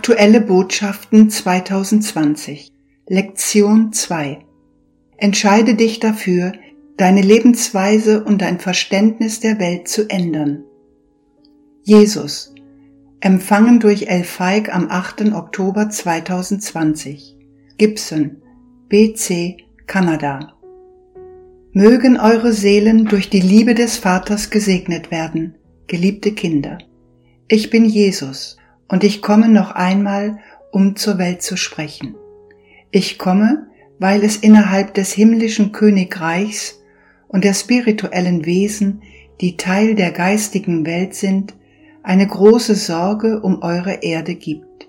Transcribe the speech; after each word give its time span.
Aktuelle 0.00 0.40
Botschaften 0.40 1.28
2020 1.28 2.72
Lektion 3.06 3.92
2 3.92 4.38
Entscheide 5.18 5.74
dich 5.74 6.00
dafür, 6.00 6.52
deine 6.96 7.20
Lebensweise 7.20 8.24
und 8.24 8.40
dein 8.40 8.60
Verständnis 8.60 9.40
der 9.40 9.58
Welt 9.58 9.88
zu 9.88 10.08
ändern. 10.08 10.64
Jesus 11.82 12.54
Empfangen 13.20 13.78
durch 13.78 14.06
El 14.06 14.24
Feig 14.24 14.74
am 14.74 14.88
8. 14.88 15.34
Oktober 15.34 15.90
2020 15.90 17.36
Gibson 17.76 18.38
BC 18.88 19.58
Kanada 19.86 20.54
Mögen 21.74 22.18
eure 22.18 22.54
Seelen 22.54 23.04
durch 23.04 23.28
die 23.28 23.42
Liebe 23.42 23.74
des 23.74 23.98
Vaters 23.98 24.48
gesegnet 24.48 25.10
werden, 25.10 25.56
geliebte 25.88 26.32
Kinder. 26.32 26.78
Ich 27.48 27.68
bin 27.68 27.84
Jesus 27.84 28.56
und 28.90 29.04
ich 29.04 29.22
komme 29.22 29.48
noch 29.48 29.70
einmal, 29.70 30.38
um 30.72 30.96
zur 30.96 31.16
Welt 31.16 31.42
zu 31.42 31.56
sprechen. 31.56 32.16
Ich 32.90 33.18
komme, 33.18 33.68
weil 33.98 34.24
es 34.24 34.36
innerhalb 34.36 34.94
des 34.94 35.12
himmlischen 35.12 35.72
Königreichs 35.72 36.82
und 37.28 37.44
der 37.44 37.54
spirituellen 37.54 38.44
Wesen, 38.44 39.02
die 39.40 39.56
Teil 39.56 39.94
der 39.94 40.10
geistigen 40.10 40.84
Welt 40.84 41.14
sind, 41.14 41.54
eine 42.02 42.26
große 42.26 42.74
Sorge 42.74 43.40
um 43.40 43.62
eure 43.62 44.02
Erde 44.02 44.34
gibt. 44.34 44.88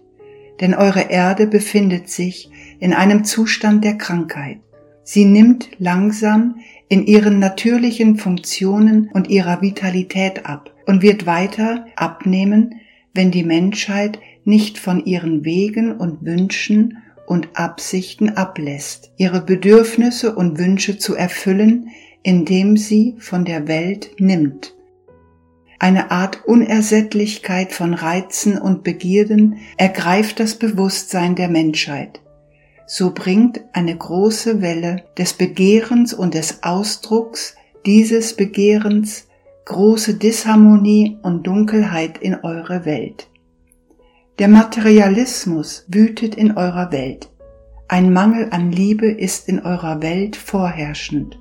Denn 0.60 0.74
eure 0.74 1.10
Erde 1.10 1.46
befindet 1.46 2.10
sich 2.10 2.50
in 2.80 2.94
einem 2.94 3.24
Zustand 3.24 3.84
der 3.84 3.98
Krankheit. 3.98 4.58
Sie 5.04 5.26
nimmt 5.26 5.70
langsam 5.78 6.56
in 6.90 7.06
ihren 7.06 7.38
natürlichen 7.38 8.18
Funktionen 8.18 9.10
und 9.14 9.30
ihrer 9.30 9.62
Vitalität 9.62 10.46
ab 10.46 10.72
und 10.88 11.02
wird 11.02 11.26
weiter 11.26 11.86
abnehmen, 11.96 12.82
wenn 13.14 13.32
die 13.32 13.44
Menschheit 13.44 14.20
nicht 14.44 14.78
von 14.78 15.06
ihren 15.06 15.46
Wegen 15.46 15.98
und 15.98 16.26
Wünschen 16.26 16.98
und 17.28 17.50
Absichten 17.54 18.30
ablässt, 18.30 19.12
ihre 19.18 19.42
Bedürfnisse 19.42 20.36
und 20.36 20.58
Wünsche 20.58 20.98
zu 20.98 21.16
erfüllen, 21.16 21.90
indem 22.24 22.78
sie 22.78 23.16
von 23.20 23.46
der 23.46 23.68
Welt 23.68 24.12
nimmt. 24.20 24.76
Eine 25.80 26.12
Art 26.12 26.46
Unersättlichkeit 26.46 27.74
von 27.74 27.94
Reizen 27.96 28.58
und 28.60 28.84
Begierden 28.84 29.58
ergreift 29.78 30.40
das 30.40 30.56
Bewusstsein 30.56 31.36
der 31.36 31.50
Menschheit. 31.50 32.22
So 32.86 33.14
bringt 33.14 33.62
eine 33.74 33.96
große 33.96 34.62
Welle 34.62 35.06
des 35.18 35.34
Begehrens 35.34 36.14
und 36.14 36.34
des 36.34 36.62
Ausdrucks 36.62 37.56
dieses 37.86 38.36
Begehrens 38.36 39.28
große 39.66 40.16
Disharmonie 40.16 41.18
und 41.22 41.46
Dunkelheit 41.46 42.18
in 42.18 42.36
eure 42.36 42.86
Welt. 42.86 43.28
Der 44.40 44.48
Materialismus 44.48 45.86
wütet 45.88 46.36
in 46.36 46.58
eurer 46.58 46.92
Welt. 46.92 47.30
Ein 47.88 48.12
Mangel 48.12 48.48
an 48.52 48.72
Liebe 48.72 49.08
ist 49.12 49.48
in 49.48 49.60
eurer 49.60 50.02
Welt 50.02 50.36
vorherrschend, 50.36 51.40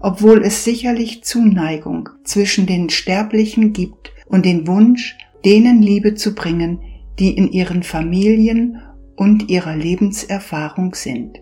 obwohl 0.00 0.42
es 0.44 0.62
sicherlich 0.64 1.24
Zuneigung 1.24 2.10
zwischen 2.22 2.66
den 2.66 2.90
Sterblichen 2.90 3.72
gibt 3.72 4.12
und 4.26 4.44
den 4.44 4.66
Wunsch, 4.66 5.16
denen 5.44 5.82
Liebe 5.82 6.14
zu 6.14 6.34
bringen, 6.34 6.80
die 7.18 7.36
in 7.36 7.50
ihren 7.50 7.82
Familien 7.82 8.80
und 9.16 9.50
ihrer 9.50 9.74
Lebenserfahrung 9.74 10.94
sind. 10.94 11.40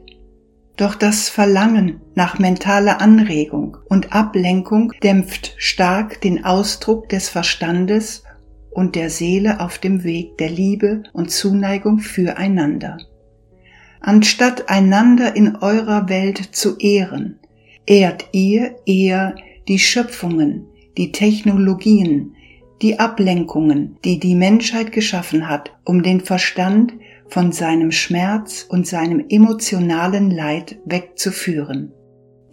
Doch 0.79 0.95
das 0.95 1.29
Verlangen 1.29 2.01
nach 2.15 2.39
mentaler 2.39 3.01
Anregung 3.01 3.79
und 3.89 4.13
Ablenkung 4.13 4.93
dämpft 5.03 5.55
stark 5.59 6.21
den 6.21 6.45
Ausdruck 6.45 7.09
des 7.09 7.29
Verstandes 7.29 8.23
und 8.71 8.95
der 8.95 9.11
Seele 9.11 9.59
auf 9.59 9.79
dem 9.79 10.05
Weg 10.05 10.39
der 10.39 10.51
Liebe 10.51 11.03
und 11.13 11.33
Zuneigung 11.33 11.99
füreinander. 11.99 12.97
Anstatt 14.01 14.69
einander 14.69 15.35
in 15.35 15.57
eurer 15.57 16.09
Welt 16.09 16.39
zu 16.53 16.79
ehren, 16.79 17.41
ehrt 17.85 18.27
ihr 18.31 18.77
eher 18.87 19.35
die 19.67 19.81
Schöpfungen, 19.81 20.69
die 20.97 21.11
Technologien, 21.11 22.37
die 22.83 23.01
Ablenkungen, 23.01 23.97
die 24.05 24.21
die 24.21 24.37
Menschheit 24.37 24.93
geschaffen 24.93 25.49
hat, 25.49 25.73
um 25.85 26.05
den 26.05 26.21
Verstand 26.21 26.93
von 27.29 27.53
seinem 27.53 27.93
Schmerz 27.93 28.67
und 28.69 28.87
seinem 28.87 29.25
emotionalen 29.29 30.31
Leid 30.31 30.79
wegzuführen. 30.85 31.93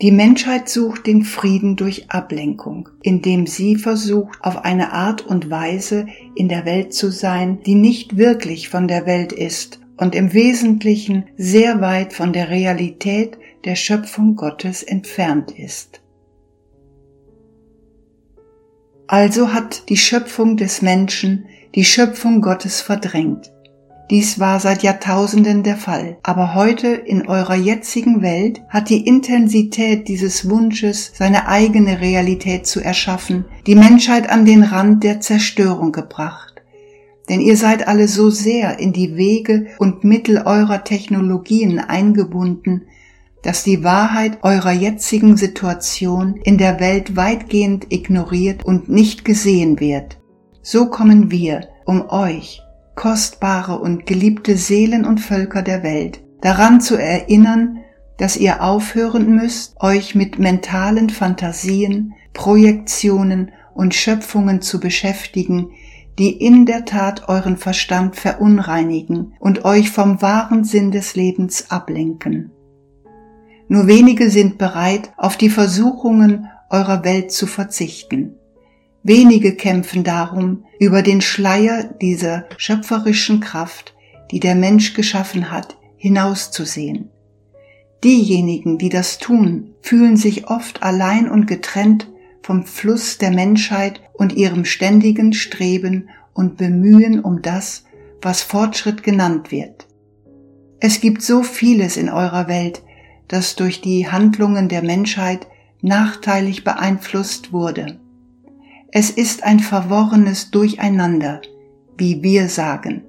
Die 0.02 0.12
Menschheit 0.12 0.68
sucht 0.68 1.08
den 1.08 1.24
Frieden 1.24 1.78
durch 1.78 2.12
Ablenkung, 2.12 2.90
indem 3.02 3.48
sie 3.48 3.78
versucht, 3.78 4.38
auf 4.42 4.66
eine 4.66 4.92
Art 4.92 5.26
und 5.26 5.50
Weise 5.50 6.08
in 6.36 6.50
der 6.50 6.66
Welt 6.66 6.94
zu 6.94 7.12
sein, 7.12 7.62
die 7.66 7.76
nicht 7.76 8.18
wirklich 8.18 8.68
von 8.68 8.90
der 8.90 9.06
Welt 9.06 9.32
ist 9.32 9.80
und 9.98 10.14
im 10.14 10.34
Wesentlichen 10.34 11.26
sehr 11.38 11.80
weit 11.80 12.12
von 12.12 12.34
der 12.34 12.50
Realität 12.50 13.38
der 13.64 13.76
Schöpfung 13.76 14.36
Gottes 14.36 14.84
entfernt 14.84 15.52
ist. 15.58 16.02
Also 19.08 19.54
hat 19.54 19.88
die 19.90 19.98
Schöpfung 19.98 20.58
des 20.58 20.82
Menschen 20.82 21.46
die 21.74 21.86
Schöpfung 21.86 22.42
Gottes 22.42 22.82
verdrängt. 22.82 23.55
Dies 24.12 24.40
war 24.40 24.60
seit 24.60 24.84
Jahrtausenden 24.84 25.64
der 25.64 25.78
Fall. 25.78 26.18
Aber 26.22 26.54
heute 26.54 26.88
in 26.90 27.28
eurer 27.28 27.56
jetzigen 27.56 28.22
Welt 28.22 28.62
hat 28.70 28.90
die 28.90 29.06
Intensität 29.08 30.08
dieses 30.08 30.48
Wunsches, 30.48 31.12
seine 31.16 31.48
eigene 31.48 32.02
Realität 32.02 32.68
zu 32.68 32.82
erschaffen, 32.82 33.46
die 33.66 33.76
Menschheit 33.76 34.30
an 34.30 34.46
den 34.46 34.64
Rand 34.64 35.04
der 35.04 35.22
Zerstörung 35.22 35.92
gebracht. 35.92 36.62
Denn 37.30 37.42
ihr 37.42 37.58
seid 37.58 37.88
alle 37.88 38.08
so 38.08 38.30
sehr 38.30 38.78
in 38.78 38.94
die 38.94 39.18
Wege 39.18 39.68
und 39.80 40.04
Mittel 40.04 40.44
eurer 40.46 40.84
Technologien 40.84 41.80
eingebunden, 41.80 42.84
dass 43.42 43.64
die 43.64 43.84
Wahrheit 43.84 44.40
eurer 44.44 44.72
jetzigen 44.72 45.36
Situation 45.38 46.36
in 46.44 46.60
der 46.60 46.80
Welt 46.80 47.16
weitgehend 47.16 47.92
ignoriert 47.92 48.64
und 48.64 48.90
nicht 48.90 49.26
gesehen 49.26 49.80
wird. 49.80 50.18
So 50.62 50.88
kommen 50.88 51.32
wir, 51.32 51.68
um 51.86 52.10
euch, 52.10 52.62
kostbare 52.96 53.80
und 53.80 54.06
geliebte 54.06 54.58
Seelen 54.58 55.06
und 55.06 55.20
Völker 55.20 55.62
der 55.62 55.84
Welt, 55.84 56.22
daran 56.42 56.82
zu 56.82 56.96
erinnern, 56.96 57.80
dass 58.18 58.38
ihr 58.38 58.64
aufhören 58.64 59.36
müsst, 59.36 59.76
euch 59.82 60.16
mit 60.16 60.40
mentalen 60.40 61.10
Fantasien, 61.10 62.14
Projektionen 62.34 63.52
und 63.74 63.94
Schöpfungen 63.94 64.62
zu 64.62 64.80
beschäftigen, 64.80 65.72
die 66.18 66.32
in 66.32 66.66
der 66.66 66.86
Tat 66.86 67.28
euren 67.28 67.58
Verstand 67.58 68.16
verunreinigen 68.16 69.34
und 69.40 69.66
euch 69.66 69.92
vom 69.92 70.22
wahren 70.22 70.64
Sinn 70.64 70.92
des 70.92 71.16
Lebens 71.16 71.72
ablenken. 71.72 72.52
Nur 73.68 73.88
wenige 73.88 74.30
sind 74.30 74.58
bereit, 74.58 75.12
auf 75.18 75.38
die 75.38 75.50
Versuchungen 75.50 76.48
eurer 76.70 77.04
Welt 77.04 77.32
zu 77.32 77.48
verzichten. 77.48 78.36
Wenige 79.08 79.54
kämpfen 79.54 80.04
darum, 80.04 80.66
über 80.80 81.04
den 81.04 81.22
Schleier 81.22 81.84
dieser 81.84 82.46
schöpferischen 82.58 83.40
Kraft, 83.40 83.94
die 84.32 84.40
der 84.40 84.56
Mensch 84.56 84.96
geschaffen 84.96 85.52
hat, 85.52 85.78
hinauszusehen. 85.96 87.12
Diejenigen, 88.04 88.80
die 88.80 88.90
das 88.90 89.20
tun, 89.20 89.76
fühlen 89.84 90.18
sich 90.18 90.48
oft 90.50 90.82
allein 90.82 91.30
und 91.30 91.46
getrennt 91.46 92.10
vom 92.42 92.66
Fluss 92.66 93.20
der 93.20 93.30
Menschheit 93.30 94.02
und 94.14 94.34
ihrem 94.34 94.66
ständigen 94.66 95.34
Streben 95.34 96.10
und 96.34 96.58
Bemühen 96.58 97.20
um 97.20 97.44
das, 97.44 97.84
was 98.24 98.42
Fortschritt 98.42 99.04
genannt 99.04 99.52
wird. 99.52 99.86
Es 100.80 101.00
gibt 101.00 101.22
so 101.22 101.44
vieles 101.44 101.96
in 101.96 102.10
eurer 102.10 102.48
Welt, 102.48 102.82
das 103.28 103.56
durch 103.56 103.82
die 103.82 104.08
Handlungen 104.12 104.68
der 104.68 104.82
Menschheit 104.82 105.46
nachteilig 105.82 106.64
beeinflusst 106.64 107.54
wurde. 107.54 108.00
Es 108.98 109.10
ist 109.10 109.44
ein 109.44 109.60
verworrenes 109.60 110.52
Durcheinander, 110.52 111.42
wie 111.98 112.24
wir 112.24 112.48
sagen. 112.48 113.04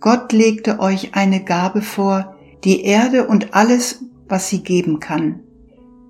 Gott 0.00 0.32
legte 0.32 0.80
euch 0.80 1.14
eine 1.14 1.44
Gabe 1.44 1.82
vor, 1.82 2.34
die 2.64 2.82
Erde 2.82 3.28
und 3.28 3.54
alles, 3.54 4.04
was 4.26 4.48
sie 4.48 4.64
geben 4.64 4.98
kann. 4.98 5.38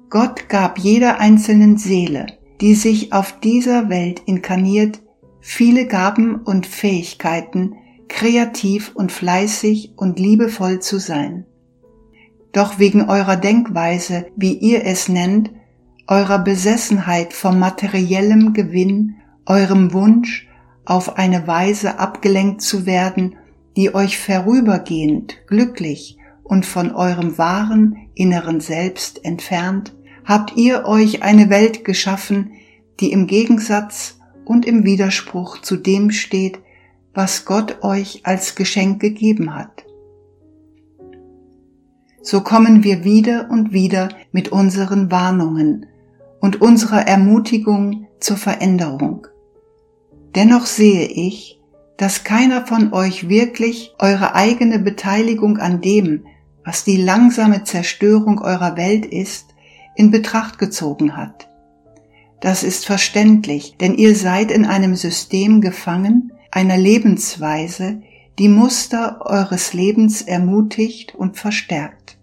Gott 0.08 0.49
gab 0.49 0.79
jeder 0.79 1.20
einzelnen 1.20 1.76
Seele, 1.76 2.38
die 2.62 2.75
sich 2.75 3.12
auf 3.12 3.38
dieser 3.40 3.90
Welt 3.90 4.23
inkarniert, 4.25 5.02
viele 5.43 5.87
Gaben 5.87 6.37
und 6.37 6.67
Fähigkeiten, 6.67 7.75
kreativ 8.08 8.93
und 8.94 9.12
fleißig 9.12 9.93
und 9.96 10.19
liebevoll 10.19 10.81
zu 10.81 10.99
sein. 10.99 11.44
Doch 12.52 12.79
wegen 12.79 13.02
eurer 13.02 13.37
Denkweise, 13.37 14.29
wie 14.35 14.55
ihr 14.55 14.87
es 14.87 15.11
nennt, 15.11 15.50
eurer 16.09 16.39
Besessenheit 16.39 17.35
vom 17.35 17.59
materiellem 17.59 18.55
Gewinn, 18.55 19.17
eurem 19.45 19.93
Wunsch, 19.93 20.49
auf 20.87 21.19
eine 21.19 21.47
Weise 21.47 21.99
abgelenkt 21.99 22.63
zu 22.63 22.87
werden, 22.87 23.37
die 23.77 23.95
euch 23.95 24.19
vorübergehend 24.19 25.47
glücklich 25.47 26.17
und 26.43 26.65
von 26.65 26.93
eurem 26.95 27.37
wahren 27.37 28.09
inneren 28.15 28.61
Selbst 28.61 29.23
entfernt, 29.23 29.95
habt 30.25 30.57
ihr 30.57 30.87
euch 30.87 31.23
eine 31.23 31.51
Welt 31.51 31.85
geschaffen, 31.85 32.53
die 33.01 33.13
im 33.13 33.27
Gegensatz 33.27 34.19
und 34.47 34.65
im 34.65 34.85
Widerspruch 34.85 35.61
zu 35.61 35.77
dem 35.77 36.11
steht, 36.11 36.59
was 37.13 37.45
Gott 37.45 37.83
euch 37.83 38.23
als 38.25 38.55
Geschenk 38.55 39.01
gegeben 39.01 39.55
hat. 39.55 39.85
So 42.23 42.41
kommen 42.41 42.83
wir 42.83 43.05
wieder 43.05 43.49
und 43.51 43.73
wieder 43.73 44.09
mit 44.33 44.51
unseren 44.51 45.11
Warnungen 45.11 45.87
und 46.40 46.61
unserer 46.61 47.06
Ermutigung 47.06 48.06
zur 48.20 48.37
Veränderung. 48.37 49.26
Dennoch 50.35 50.67
sehe 50.67 51.06
ich, 51.06 51.61
dass 51.96 52.23
keiner 52.25 52.67
von 52.67 52.93
euch 52.93 53.29
wirklich 53.29 53.94
eure 53.99 54.35
eigene 54.35 54.79
Beteiligung 54.79 55.58
an 55.58 55.81
dem, 55.81 56.26
was 56.64 56.85
die 56.85 56.96
langsame 56.96 57.64
Zerstörung 57.64 58.40
eurer 58.40 58.76
Welt 58.76 59.06
ist, 59.06 59.55
in 59.96 60.11
Betracht 60.11 60.58
gezogen 60.58 61.17
hat. 61.17 61.49
Das 62.40 62.62
ist 62.62 62.87
verständlich, 62.87 63.76
denn 63.81 63.94
ihr 63.94 64.14
seid 64.14 64.52
in 64.52 64.64
einem 64.64 64.94
System 64.94 65.61
gefangen, 65.61 66.32
einer 66.52 66.76
Lebensweise, 66.76 68.00
die 68.38 68.49
Muster 68.49 69.26
eures 69.26 69.73
Lebens 69.73 70.23
ermutigt 70.23 71.17
und 71.17 71.37
verstärkt. 71.37 72.19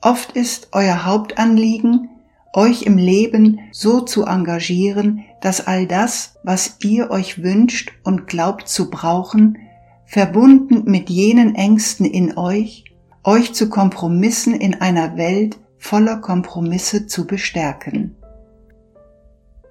Oft 0.00 0.32
ist 0.32 0.70
euer 0.72 1.04
Hauptanliegen, 1.04 2.10
euch 2.52 2.82
im 2.82 2.98
Leben 2.98 3.60
so 3.72 4.00
zu 4.00 4.24
engagieren, 4.24 5.24
dass 5.40 5.66
all 5.66 5.86
das, 5.86 6.34
was 6.42 6.76
ihr 6.82 7.10
euch 7.10 7.42
wünscht 7.42 7.92
und 8.04 8.26
glaubt 8.26 8.68
zu 8.68 8.90
brauchen, 8.90 9.58
verbunden 10.04 10.90
mit 10.90 11.08
jenen 11.08 11.54
Ängsten 11.54 12.04
in 12.04 12.36
euch, 12.36 12.84
euch 13.24 13.54
zu 13.54 13.68
Kompromissen 13.68 14.54
in 14.54 14.80
einer 14.80 15.16
Welt 15.16 15.58
voller 15.78 16.18
Kompromisse 16.18 17.06
zu 17.06 17.26
bestärken. 17.26 18.16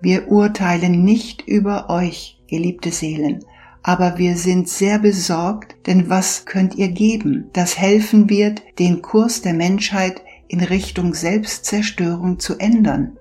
Wir 0.01 0.31
urteilen 0.31 1.03
nicht 1.03 1.47
über 1.47 1.89
euch, 1.89 2.41
geliebte 2.47 2.91
Seelen, 2.91 3.45
aber 3.83 4.17
wir 4.17 4.35
sind 4.35 4.67
sehr 4.67 4.99
besorgt, 4.99 5.75
denn 5.87 6.09
was 6.09 6.45
könnt 6.45 6.75
ihr 6.75 6.89
geben, 6.89 7.49
das 7.53 7.77
helfen 7.77 8.29
wird, 8.29 8.61
den 8.79 9.01
Kurs 9.01 9.41
der 9.41 9.53
Menschheit 9.53 10.21
in 10.51 10.59
Richtung 10.59 11.13
Selbstzerstörung 11.13 12.37
zu 12.37 12.57
ändern? 12.57 13.17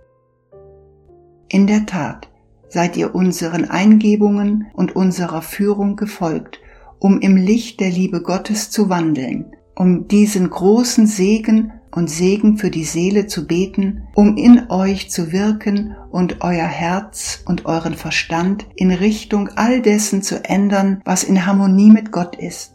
In 1.48 1.68
der 1.68 1.86
Tat 1.86 2.28
seid 2.68 2.96
ihr 2.96 3.14
unseren 3.14 3.70
Eingebungen 3.70 4.66
und 4.72 4.96
unserer 4.96 5.40
Führung 5.40 5.94
gefolgt, 5.94 6.60
um 6.98 7.20
im 7.20 7.36
Licht 7.36 7.78
der 7.78 7.90
Liebe 7.90 8.20
Gottes 8.22 8.70
zu 8.70 8.88
wandeln, 8.88 9.52
um 9.76 10.08
diesen 10.08 10.50
großen 10.50 11.06
Segen 11.06 11.72
und 11.92 12.10
Segen 12.10 12.58
für 12.58 12.70
die 12.70 12.84
Seele 12.84 13.28
zu 13.28 13.46
beten, 13.46 14.08
um 14.14 14.36
in 14.36 14.68
euch 14.68 15.08
zu 15.10 15.30
wirken 15.30 15.96
und 16.10 16.42
euer 16.42 16.66
Herz 16.66 17.44
und 17.46 17.64
euren 17.64 17.94
Verstand 17.94 18.66
in 18.74 18.90
Richtung 18.90 19.50
all 19.54 19.82
dessen 19.82 20.22
zu 20.22 20.44
ändern, 20.44 21.00
was 21.04 21.22
in 21.22 21.46
Harmonie 21.46 21.92
mit 21.92 22.10
Gott 22.10 22.34
ist. 22.34 22.74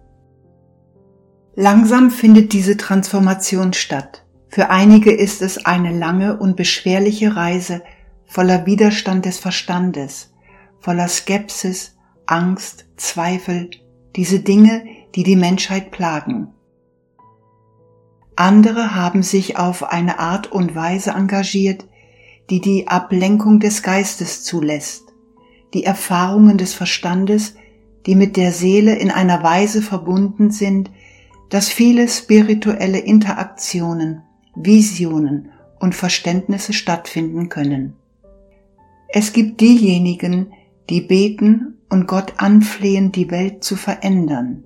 Langsam 1.56 2.10
findet 2.10 2.54
diese 2.54 2.78
Transformation 2.78 3.74
statt. 3.74 4.25
Für 4.56 4.70
einige 4.70 5.12
ist 5.12 5.42
es 5.42 5.66
eine 5.66 5.92
lange 5.92 6.38
und 6.38 6.56
beschwerliche 6.56 7.36
Reise 7.36 7.82
voller 8.26 8.66
Widerstand 8.66 9.26
des 9.26 9.38
Verstandes, 9.38 10.34
voller 10.80 11.10
Skepsis, 11.10 11.98
Angst, 12.26 12.86
Zweifel, 12.96 13.70
diese 14.16 14.40
Dinge, 14.40 14.86
die 15.14 15.24
die 15.24 15.36
Menschheit 15.36 15.92
plagen. 15.92 16.54
Andere 18.38 18.96
haben 18.96 19.24
sich 19.24 19.58
auf 19.58 19.84
eine 19.92 20.20
Art 20.20 20.54
und 20.54 20.74
Weise 20.74 21.12
engagiert, 21.12 21.86
die 22.50 22.62
die 22.62 22.88
Ablenkung 22.88 23.60
des 23.60 23.84
Geistes 23.84 24.46
zulässt, 24.46 25.04
die 25.74 25.84
Erfahrungen 25.84 26.58
des 26.58 26.74
Verstandes, 26.74 27.58
die 28.06 28.16
mit 28.16 28.38
der 28.38 28.54
Seele 28.54 28.96
in 28.96 29.12
einer 29.12 29.44
Weise 29.44 29.82
verbunden 29.82 30.50
sind, 30.50 30.92
dass 31.50 31.68
viele 31.68 32.08
spirituelle 32.08 33.00
Interaktionen, 33.00 34.22
Visionen 34.56 35.52
und 35.80 35.96
Verständnisse 35.96 36.74
stattfinden 36.74 37.50
können. 37.50 37.94
Es 39.10 39.34
gibt 39.34 39.62
diejenigen, 39.62 40.54
die 40.90 41.02
beten 41.02 41.78
und 41.90 42.08
Gott 42.08 42.34
anflehen, 42.38 43.12
die 43.12 43.32
Welt 43.32 43.64
zu 43.64 43.76
verändern. 43.76 44.64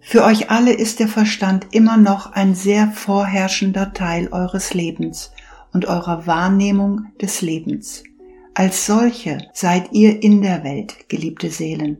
Für 0.00 0.24
euch 0.24 0.50
alle 0.50 0.72
ist 0.72 1.00
der 1.00 1.08
Verstand 1.08 1.74
immer 1.74 1.96
noch 1.96 2.32
ein 2.32 2.54
sehr 2.54 2.92
vorherrschender 2.92 3.92
Teil 3.92 4.28
eures 4.28 4.72
Lebens 4.72 5.32
und 5.72 5.86
eurer 5.86 6.26
Wahrnehmung 6.28 7.06
des 7.20 7.42
Lebens. 7.42 8.04
Als 8.54 8.86
solche 8.86 9.38
seid 9.52 9.92
ihr 9.92 10.22
in 10.22 10.42
der 10.42 10.62
Welt, 10.62 11.08
geliebte 11.08 11.50
Seelen, 11.50 11.98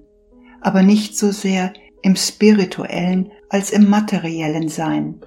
aber 0.60 0.82
nicht 0.82 1.18
so 1.18 1.32
sehr 1.32 1.72
im 2.02 2.14
spirituellen 2.14 3.32
als 3.48 3.70
im 3.70 3.88
materiellen 3.88 4.68
Sein. 4.68 5.20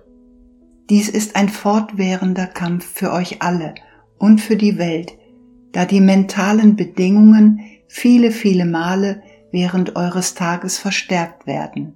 Dies 0.89 1.07
ist 1.09 1.35
ein 1.35 1.49
fortwährender 1.49 2.47
Kampf 2.47 2.85
für 2.85 3.11
euch 3.11 3.41
alle 3.41 3.75
und 4.17 4.41
für 4.41 4.55
die 4.55 4.77
Welt, 4.77 5.13
da 5.71 5.85
die 5.85 6.01
mentalen 6.01 6.75
Bedingungen 6.75 7.61
viele, 7.87 8.31
viele 8.31 8.65
Male 8.65 9.21
während 9.51 9.95
eures 9.95 10.33
Tages 10.33 10.77
verstärkt 10.77 11.47
werden. 11.47 11.95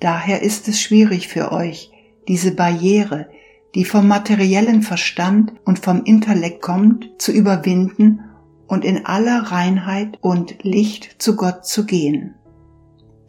Daher 0.00 0.42
ist 0.42 0.68
es 0.68 0.80
schwierig 0.80 1.28
für 1.28 1.52
euch, 1.52 1.90
diese 2.28 2.54
Barriere, 2.54 3.28
die 3.74 3.84
vom 3.84 4.08
materiellen 4.08 4.82
Verstand 4.82 5.52
und 5.64 5.78
vom 5.78 6.04
Intellekt 6.04 6.62
kommt, 6.62 7.10
zu 7.18 7.32
überwinden 7.32 8.20
und 8.66 8.84
in 8.84 9.04
aller 9.06 9.50
Reinheit 9.52 10.18
und 10.20 10.62
Licht 10.62 11.16
zu 11.18 11.36
Gott 11.36 11.66
zu 11.66 11.86
gehen. 11.86 12.34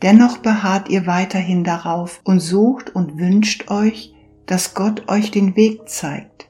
Dennoch 0.01 0.39
beharrt 0.39 0.89
ihr 0.89 1.05
weiterhin 1.05 1.63
darauf 1.63 2.21
und 2.23 2.39
sucht 2.39 2.95
und 2.95 3.17
wünscht 3.17 3.69
euch, 3.69 4.13
dass 4.45 4.73
Gott 4.73 5.09
euch 5.09 5.31
den 5.31 5.55
Weg 5.55 5.87
zeigt. 5.87 6.49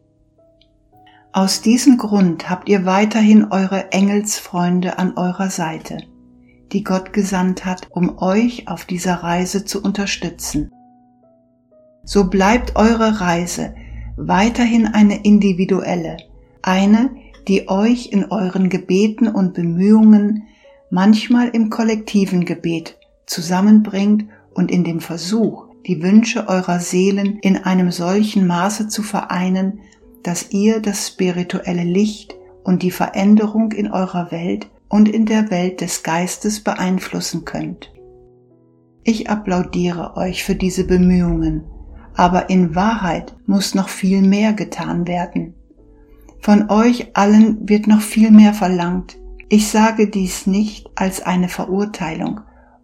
Aus 1.33 1.61
diesem 1.61 1.97
Grund 1.97 2.49
habt 2.49 2.69
ihr 2.69 2.85
weiterhin 2.85 3.51
eure 3.51 3.91
Engelsfreunde 3.91 4.97
an 4.97 5.17
eurer 5.17 5.49
Seite 5.49 5.97
die 6.71 6.83
Gott 6.83 7.13
gesandt 7.13 7.65
hat, 7.65 7.87
um 7.91 8.17
euch 8.19 8.67
auf 8.67 8.85
dieser 8.85 9.15
Reise 9.15 9.65
zu 9.65 9.83
unterstützen. 9.83 10.71
So 12.03 12.29
bleibt 12.29 12.75
eure 12.75 13.21
Reise 13.21 13.75
weiterhin 14.17 14.87
eine 14.87 15.23
individuelle, 15.23 16.17
eine, 16.61 17.11
die 17.47 17.69
euch 17.69 18.11
in 18.11 18.25
euren 18.25 18.69
Gebeten 18.69 19.27
und 19.27 19.53
Bemühungen, 19.53 20.43
manchmal 20.89 21.49
im 21.49 21.69
kollektiven 21.69 22.45
Gebet, 22.45 22.97
zusammenbringt 23.31 24.25
und 24.53 24.69
in 24.69 24.83
dem 24.83 24.99
Versuch, 24.99 25.67
die 25.87 26.03
Wünsche 26.03 26.47
eurer 26.47 26.79
Seelen 26.79 27.39
in 27.39 27.57
einem 27.57 27.89
solchen 27.91 28.45
Maße 28.45 28.89
zu 28.89 29.01
vereinen, 29.01 29.79
dass 30.21 30.51
ihr 30.51 30.81
das 30.81 31.07
spirituelle 31.07 31.83
Licht 31.83 32.35
und 32.63 32.83
die 32.83 32.91
Veränderung 32.91 33.71
in 33.71 33.89
eurer 33.89 34.31
Welt 34.31 34.69
und 34.89 35.07
in 35.07 35.25
der 35.25 35.49
Welt 35.49 35.81
des 35.81 36.03
Geistes 36.03 36.59
beeinflussen 36.59 37.45
könnt. 37.45 37.91
Ich 39.03 39.29
applaudiere 39.29 40.17
euch 40.17 40.43
für 40.43 40.53
diese 40.55 40.85
Bemühungen, 40.85 41.63
aber 42.15 42.49
in 42.49 42.75
Wahrheit 42.75 43.35
muss 43.47 43.73
noch 43.73 43.89
viel 43.89 44.21
mehr 44.21 44.53
getan 44.53 45.07
werden. 45.07 45.55
Von 46.41 46.69
euch 46.69 47.15
allen 47.15 47.67
wird 47.67 47.87
noch 47.87 48.01
viel 48.01 48.29
mehr 48.29 48.53
verlangt. 48.53 49.17
Ich 49.49 49.69
sage 49.69 50.07
dies 50.07 50.45
nicht 50.45 50.89
als 50.95 51.21
eine 51.21 51.49
Verurteilung 51.49 52.41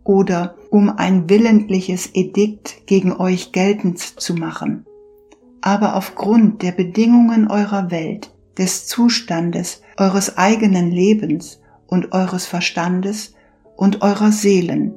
oder 0.08 0.56
um 0.70 0.90
ein 0.90 1.30
willentliches 1.30 2.10
Edikt 2.14 2.88
gegen 2.88 3.12
euch 3.12 3.52
geltend 3.52 4.00
zu 4.00 4.36
machen. 4.36 4.86
Aber 5.62 5.96
aufgrund 5.96 6.62
der 6.62 6.72
Bedingungen 6.72 7.50
eurer 7.50 7.92
Welt, 7.92 8.32
des 8.58 8.88
Zustandes 8.88 9.82
eures 9.98 10.38
eigenen 10.38 10.92
Lebens 10.92 11.60
und 11.88 12.14
eures 12.14 12.46
Verstandes 12.46 13.36
und 13.76 14.02
eurer 14.02 14.32
Seelen 14.32 14.94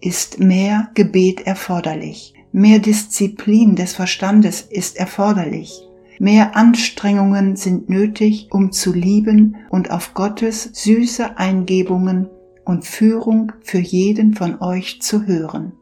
ist 0.00 0.38
mehr 0.38 0.88
Gebet 0.94 1.46
erforderlich, 1.46 2.34
mehr 2.52 2.78
Disziplin 2.78 3.74
des 3.74 3.92
Verstandes 3.92 4.62
ist 4.62 4.96
erforderlich, 4.96 5.82
mehr 6.20 6.56
Anstrengungen 6.56 7.56
sind 7.56 7.90
nötig, 7.90 8.48
um 8.52 8.72
zu 8.72 8.92
lieben 8.92 9.56
und 9.68 9.90
auf 9.90 10.14
Gottes 10.14 10.70
süße 10.72 11.36
Eingebungen 11.36 12.28
und 12.68 12.84
Führung 12.84 13.52
für 13.62 13.78
jeden 13.78 14.34
von 14.34 14.60
euch 14.60 15.00
zu 15.00 15.26
hören. 15.26 15.72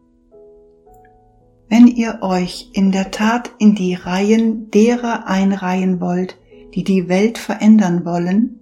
Wenn 1.69 1.89
ihr 1.89 2.21
euch 2.23 2.71
in 2.75 2.93
der 2.93 3.11
Tat 3.11 3.51
in 3.59 3.75
die 3.75 3.95
Reihen 3.95 4.71
derer 4.71 5.27
einreihen 5.27 6.01
wollt, 6.01 6.39
die 6.75 6.85
die 6.85 7.09
Welt 7.09 7.39
verändern 7.39 8.05
wollen, 8.05 8.61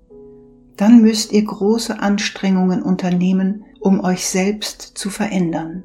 dann 0.79 1.03
müsst 1.03 1.33
ihr 1.33 1.45
große 1.45 2.01
Anstrengungen 2.01 2.83
unternehmen, 2.83 3.67
um 3.79 4.01
euch 4.03 4.27
selbst 4.27 4.81
zu 4.81 5.11
verändern. 5.11 5.85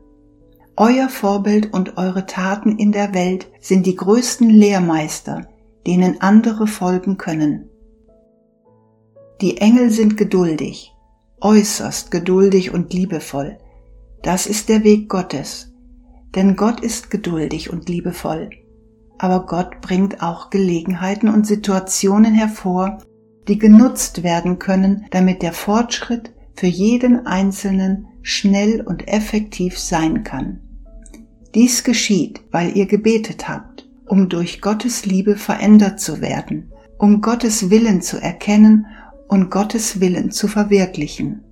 Euer 0.77 1.10
Vorbild 1.10 1.74
und 1.74 1.98
eure 1.98 2.25
Taten 2.25 2.77
in 2.77 2.93
der 2.93 3.13
Welt 3.13 3.51
sind 3.60 3.86
die 3.86 3.98
größten 3.98 4.50
Lehrmeister, 4.50 5.50
denen 5.86 6.22
andere 6.22 6.67
folgen 6.67 7.17
können. 7.17 7.69
Die 9.41 9.58
Engel 9.58 9.89
sind 9.89 10.15
geduldig, 10.15 10.93
äußerst 11.41 12.12
geduldig 12.12 12.74
und 12.74 12.93
liebevoll. 12.93 13.58
Das 14.22 14.48
ist 14.48 14.69
der 14.69 14.84
Weg 14.84 15.10
Gottes. 15.10 15.74
Denn 16.36 16.55
Gott 16.55 16.79
ist 16.81 17.10
geduldig 17.10 17.72
und 17.72 17.89
liebevoll. 17.89 18.50
Aber 19.17 19.46
Gott 19.46 19.81
bringt 19.81 20.22
auch 20.22 20.50
Gelegenheiten 20.50 21.29
und 21.29 21.48
Situationen 21.48 22.34
hervor, 22.34 23.00
die 23.48 23.58
genutzt 23.58 24.24
werden 24.24 24.60
können, 24.60 25.05
damit 25.12 25.41
der 25.41 25.53
Fortschritt 25.53 26.34
für 26.55 26.67
jeden 26.67 27.25
Einzelnen 27.25 28.08
schnell 28.22 28.81
und 28.81 29.08
effektiv 29.08 29.79
sein 29.79 30.24
kann. 30.24 30.62
Dies 31.55 31.84
geschieht, 31.84 32.41
weil 32.51 32.77
ihr 32.77 32.86
gebetet 32.86 33.50
habt, 33.50 33.89
um 34.05 34.29
durch 34.29 34.62
Gottes 34.62 35.05
Liebe 35.05 35.36
verändert 35.36 36.00
zu 36.00 36.22
werden, 36.22 36.72
um 36.98 37.22
Gottes 37.22 37.69
Willen 37.69 38.01
zu 38.01 38.22
erkennen 38.22 38.86
und 39.29 39.50
Gottes 39.50 40.01
Willen 40.01 40.31
zu 40.31 40.50
verwirklichen. 40.50 41.43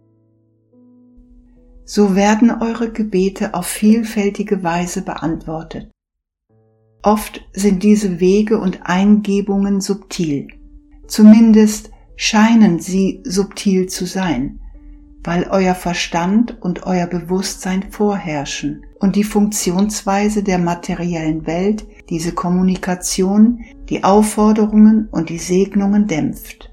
So 1.85 2.15
werden 2.15 2.51
eure 2.51 2.91
Gebete 2.91 3.53
auf 3.53 3.67
vielfältige 3.67 4.61
Weise 4.63 5.03
beantwortet. 5.03 5.89
Oft 7.03 7.47
sind 7.53 7.83
diese 7.83 8.19
Wege 8.19 8.59
und 8.59 8.81
Eingebungen 8.83 9.79
subtil. 9.79 10.47
Zumindest 11.07 11.91
scheinen 12.17 12.79
sie 12.79 13.21
subtil 13.23 13.87
zu 13.87 14.05
sein, 14.05 14.59
weil 15.23 15.47
euer 15.49 15.75
Verstand 15.75 16.61
und 16.61 16.85
euer 16.85 17.07
Bewusstsein 17.07 17.91
vorherrschen 17.91 18.83
und 18.99 19.15
die 19.15 19.23
Funktionsweise 19.23 20.43
der 20.43 20.57
materiellen 20.57 21.45
Welt 21.45 21.87
diese 22.09 22.33
Kommunikation, 22.33 23.63
die 23.87 24.03
Aufforderungen 24.03 25.07
und 25.11 25.29
die 25.29 25.37
Segnungen 25.37 26.07
dämpft. 26.07 26.71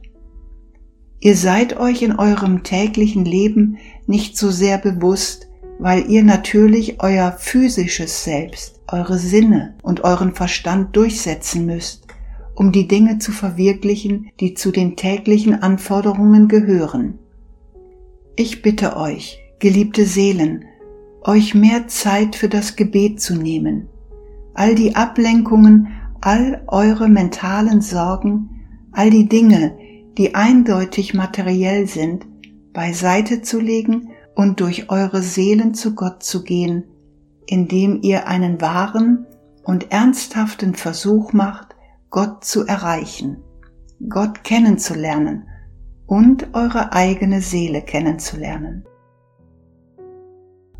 Ihr 1.21 1.37
seid 1.37 1.79
euch 1.79 2.03
in 2.03 2.19
eurem 2.19 2.63
täglichen 2.63 3.25
Leben 3.25 3.79
nicht 4.07 4.37
so 4.37 4.51
sehr 4.51 4.79
bewusst, 4.79 5.49
weil 5.79 6.09
ihr 6.11 6.23
natürlich 6.23 7.03
euer 7.03 7.33
physisches 7.33 8.25
Selbst, 8.25 8.81
eure 8.89 9.19
Sinne 9.19 9.75
und 9.83 10.05
euren 10.05 10.35
Verstand 10.35 10.97
durchsetzen 10.97 11.67
müsst, 11.67 12.07
um 12.55 12.73
die 12.73 12.87
Dinge 12.87 13.19
zu 13.19 13.33
verwirklichen, 13.33 14.31
die 14.41 14.55
zu 14.55 14.71
den 14.71 14.97
täglichen 14.97 15.63
Anforderungen 15.63 16.49
gehören. 16.49 17.19
Ich 18.37 18.63
bitte 18.63 18.97
euch, 18.97 19.39
geliebte 19.59 20.07
Seelen, 20.07 20.65
euch 21.23 21.55
mehr 21.55 21.89
Zeit 21.89 22.37
für 22.37 22.49
das 22.49 22.77
Gebet 22.77 23.21
zu 23.21 23.35
nehmen, 23.35 23.89
all 24.55 24.75
die 24.75 24.95
Ablenkungen, 24.95 25.89
all 26.21 26.63
eure 26.69 27.09
mentalen 27.09 27.81
Sorgen, 27.81 28.51
all 28.93 29.11
die 29.11 29.29
Dinge, 29.29 29.77
die 30.19 30.35
eindeutig 30.35 31.15
materiell 31.15 31.87
sind, 31.87 32.27
beiseite 32.73 33.43
zu 33.43 33.61
legen 33.61 34.11
und 34.35 34.61
durch 34.61 34.91
eure 34.91 35.23
Seelen 35.23 35.75
zu 35.75 35.95
Gott 35.95 36.23
zu 36.23 36.43
gehen, 36.43 36.85
indem 37.47 38.01
ihr 38.03 38.27
einen 38.27 38.61
wahren 38.61 39.27
und 39.65 39.93
ernsthaften 39.93 40.75
Versuch 40.75 41.33
macht, 41.33 41.75
Gott 42.11 42.45
zu 42.45 42.67
erreichen, 42.67 43.43
Gott 44.09 44.45
kennenzulernen 44.45 45.49
und 46.07 46.55
eure 46.55 46.93
eigene 46.93 47.41
Seele 47.41 47.83
kennenzulernen. 47.83 48.85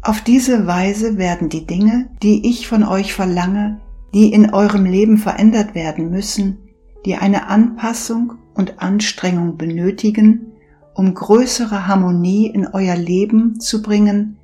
Auf 0.03 0.21
diese 0.21 0.67
Weise 0.67 1.17
werden 1.17 1.49
die 1.49 1.67
Dinge, 1.67 2.11
die 2.23 2.49
ich 2.49 2.69
von 2.69 2.85
euch 2.85 3.15
verlange, 3.15 3.81
die 4.13 4.33
in 4.33 4.53
eurem 4.53 4.85
Leben 4.85 5.17
verändert 5.17 5.75
werden 5.75 6.11
müssen, 6.11 6.64
die 7.05 7.17
eine 7.17 7.49
Anpassung 7.49 8.35
und 8.55 8.81
Anstrengung 8.81 9.57
benötigen, 9.57 10.53
um 10.95 11.15
größere 11.15 11.87
Harmonie 11.87 12.47
in 12.47 12.67
euer 12.67 12.97
Leben 12.97 13.61
zu 13.61 13.83
bringen, 13.83 14.39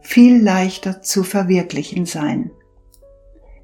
viel 0.00 0.42
leichter 0.42 1.02
zu 1.02 1.22
verwirklichen 1.22 2.04
sein. 2.04 2.50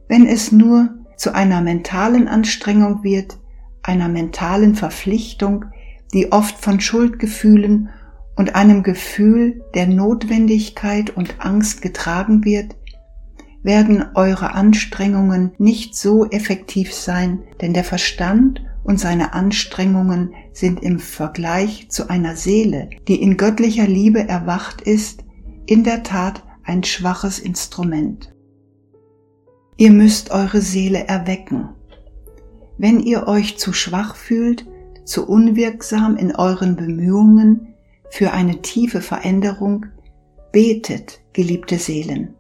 Wenn 0.09 0.27
es 0.27 0.53
nur 0.53 0.95
zu 1.17 1.35
einer 1.35 1.61
mentalen 1.61 2.29
Anstrengung 2.29 3.03
wird, 3.05 3.39
einer 3.83 4.09
mentalen 4.09 4.75
Verpflichtung, 4.75 5.67
die 6.15 6.33
oft 6.33 6.59
von 6.59 6.81
Schuldgefühlen 6.81 7.91
und 8.37 8.55
einem 8.55 8.83
Gefühl 8.83 9.63
der 9.75 9.87
Notwendigkeit 9.87 11.11
und 11.11 11.45
Angst 11.45 11.83
getragen 11.83 12.45
wird, 12.45 12.75
werden 13.63 14.05
eure 14.15 14.55
Anstrengungen 14.55 15.53
nicht 15.59 15.95
so 15.95 16.27
effektiv 16.27 16.95
sein, 16.95 17.43
denn 17.61 17.75
der 17.75 17.85
Verstand 17.85 18.63
und 18.83 18.99
seine 18.99 19.35
Anstrengungen 19.35 20.35
sind 20.53 20.83
im 20.83 20.99
Vergleich 20.99 21.89
zu 21.91 22.09
einer 22.09 22.37
Seele, 22.37 22.91
die 23.09 23.21
in 23.21 23.37
göttlicher 23.37 23.87
Liebe 23.87 24.27
erwacht 24.27 24.81
ist, 24.81 25.25
in 25.67 25.85
der 25.85 26.03
Tat 26.03 26.43
ein 26.65 26.83
schwaches 26.83 27.39
Instrument. 27.39 28.35
Ihr 29.77 29.91
müsst 29.91 30.31
eure 30.31 30.61
Seele 30.61 31.07
erwecken. 31.07 31.71
Wenn 32.79 33.01
ihr 33.01 33.29
euch 33.29 33.59
zu 33.59 33.73
schwach 33.73 34.17
fühlt, 34.17 34.67
zu 35.05 35.27
unwirksam 35.29 36.17
in 36.17 36.35
euren 36.35 36.77
Bemühungen, 36.77 37.75
für 38.11 38.33
eine 38.33 38.61
tiefe 38.63 39.01
Veränderung, 39.01 39.87
betet, 40.53 41.21
geliebte 41.33 41.79
Seelen, 41.79 42.35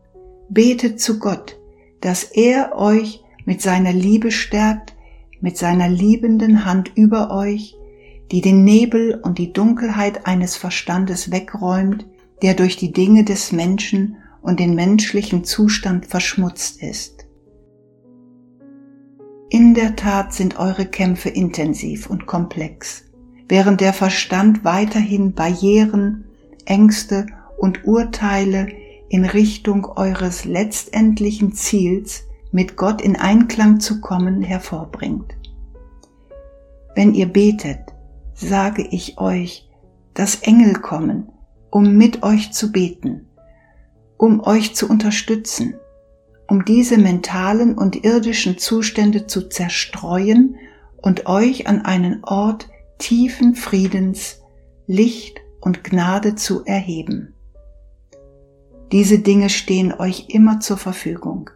betet 0.50 1.00
zu 1.00 1.18
Gott, 1.18 1.56
dass 2.00 2.24
er 2.24 2.76
euch 2.76 3.22
mit 3.44 3.62
seiner 3.62 3.92
Liebe 3.92 4.30
stärkt, 4.30 4.94
mit 5.40 5.56
seiner 5.56 5.88
liebenden 5.88 6.64
Hand 6.64 6.92
über 6.94 7.30
euch, 7.30 7.76
die 8.30 8.42
den 8.42 8.64
Nebel 8.64 9.18
und 9.22 9.38
die 9.38 9.52
Dunkelheit 9.52 10.26
eines 10.26 10.56
Verstandes 10.56 11.30
wegräumt, 11.32 12.06
der 12.42 12.54
durch 12.54 12.76
die 12.76 12.92
Dinge 12.92 13.24
des 13.24 13.52
Menschen 13.52 14.16
und 14.42 14.60
den 14.60 14.74
menschlichen 14.74 15.44
Zustand 15.44 16.06
verschmutzt 16.06 16.82
ist. 16.82 17.26
In 19.48 19.74
der 19.74 19.96
Tat 19.96 20.32
sind 20.32 20.58
eure 20.58 20.86
Kämpfe 20.86 21.28
intensiv 21.28 22.08
und 22.08 22.26
komplex 22.26 23.04
während 23.50 23.80
der 23.80 23.92
Verstand 23.92 24.64
weiterhin 24.64 25.34
Barrieren, 25.34 26.24
Ängste 26.64 27.26
und 27.58 27.84
Urteile 27.84 28.68
in 29.10 29.24
Richtung 29.24 29.84
eures 29.84 30.44
letztendlichen 30.44 31.52
Ziels 31.52 32.22
mit 32.52 32.76
Gott 32.76 33.02
in 33.02 33.16
Einklang 33.16 33.80
zu 33.80 34.00
kommen 34.00 34.40
hervorbringt. 34.40 35.36
Wenn 36.94 37.14
ihr 37.14 37.26
betet, 37.26 37.80
sage 38.34 38.86
ich 38.88 39.18
euch, 39.18 39.68
dass 40.14 40.36
Engel 40.36 40.74
kommen, 40.74 41.28
um 41.70 41.96
mit 41.96 42.22
euch 42.22 42.52
zu 42.52 42.70
beten, 42.70 43.28
um 44.16 44.40
euch 44.40 44.76
zu 44.76 44.88
unterstützen, 44.88 45.74
um 46.46 46.64
diese 46.64 46.96
mentalen 46.96 47.76
und 47.76 48.04
irdischen 48.04 48.58
Zustände 48.58 49.26
zu 49.26 49.48
zerstreuen 49.48 50.56
und 50.96 51.26
euch 51.26 51.66
an 51.66 51.84
einen 51.84 52.22
Ort 52.22 52.68
tiefen 52.98 53.56
Friedens, 53.56 54.40
Licht 54.86 55.40
und 55.60 55.82
Gnade 55.82 56.36
zu 56.36 56.64
erheben. 56.64 57.34
Diese 58.92 59.20
Dinge 59.20 59.50
stehen 59.50 59.92
euch 59.92 60.26
immer 60.28 60.60
zur 60.60 60.76
Verfügung. 60.76 61.50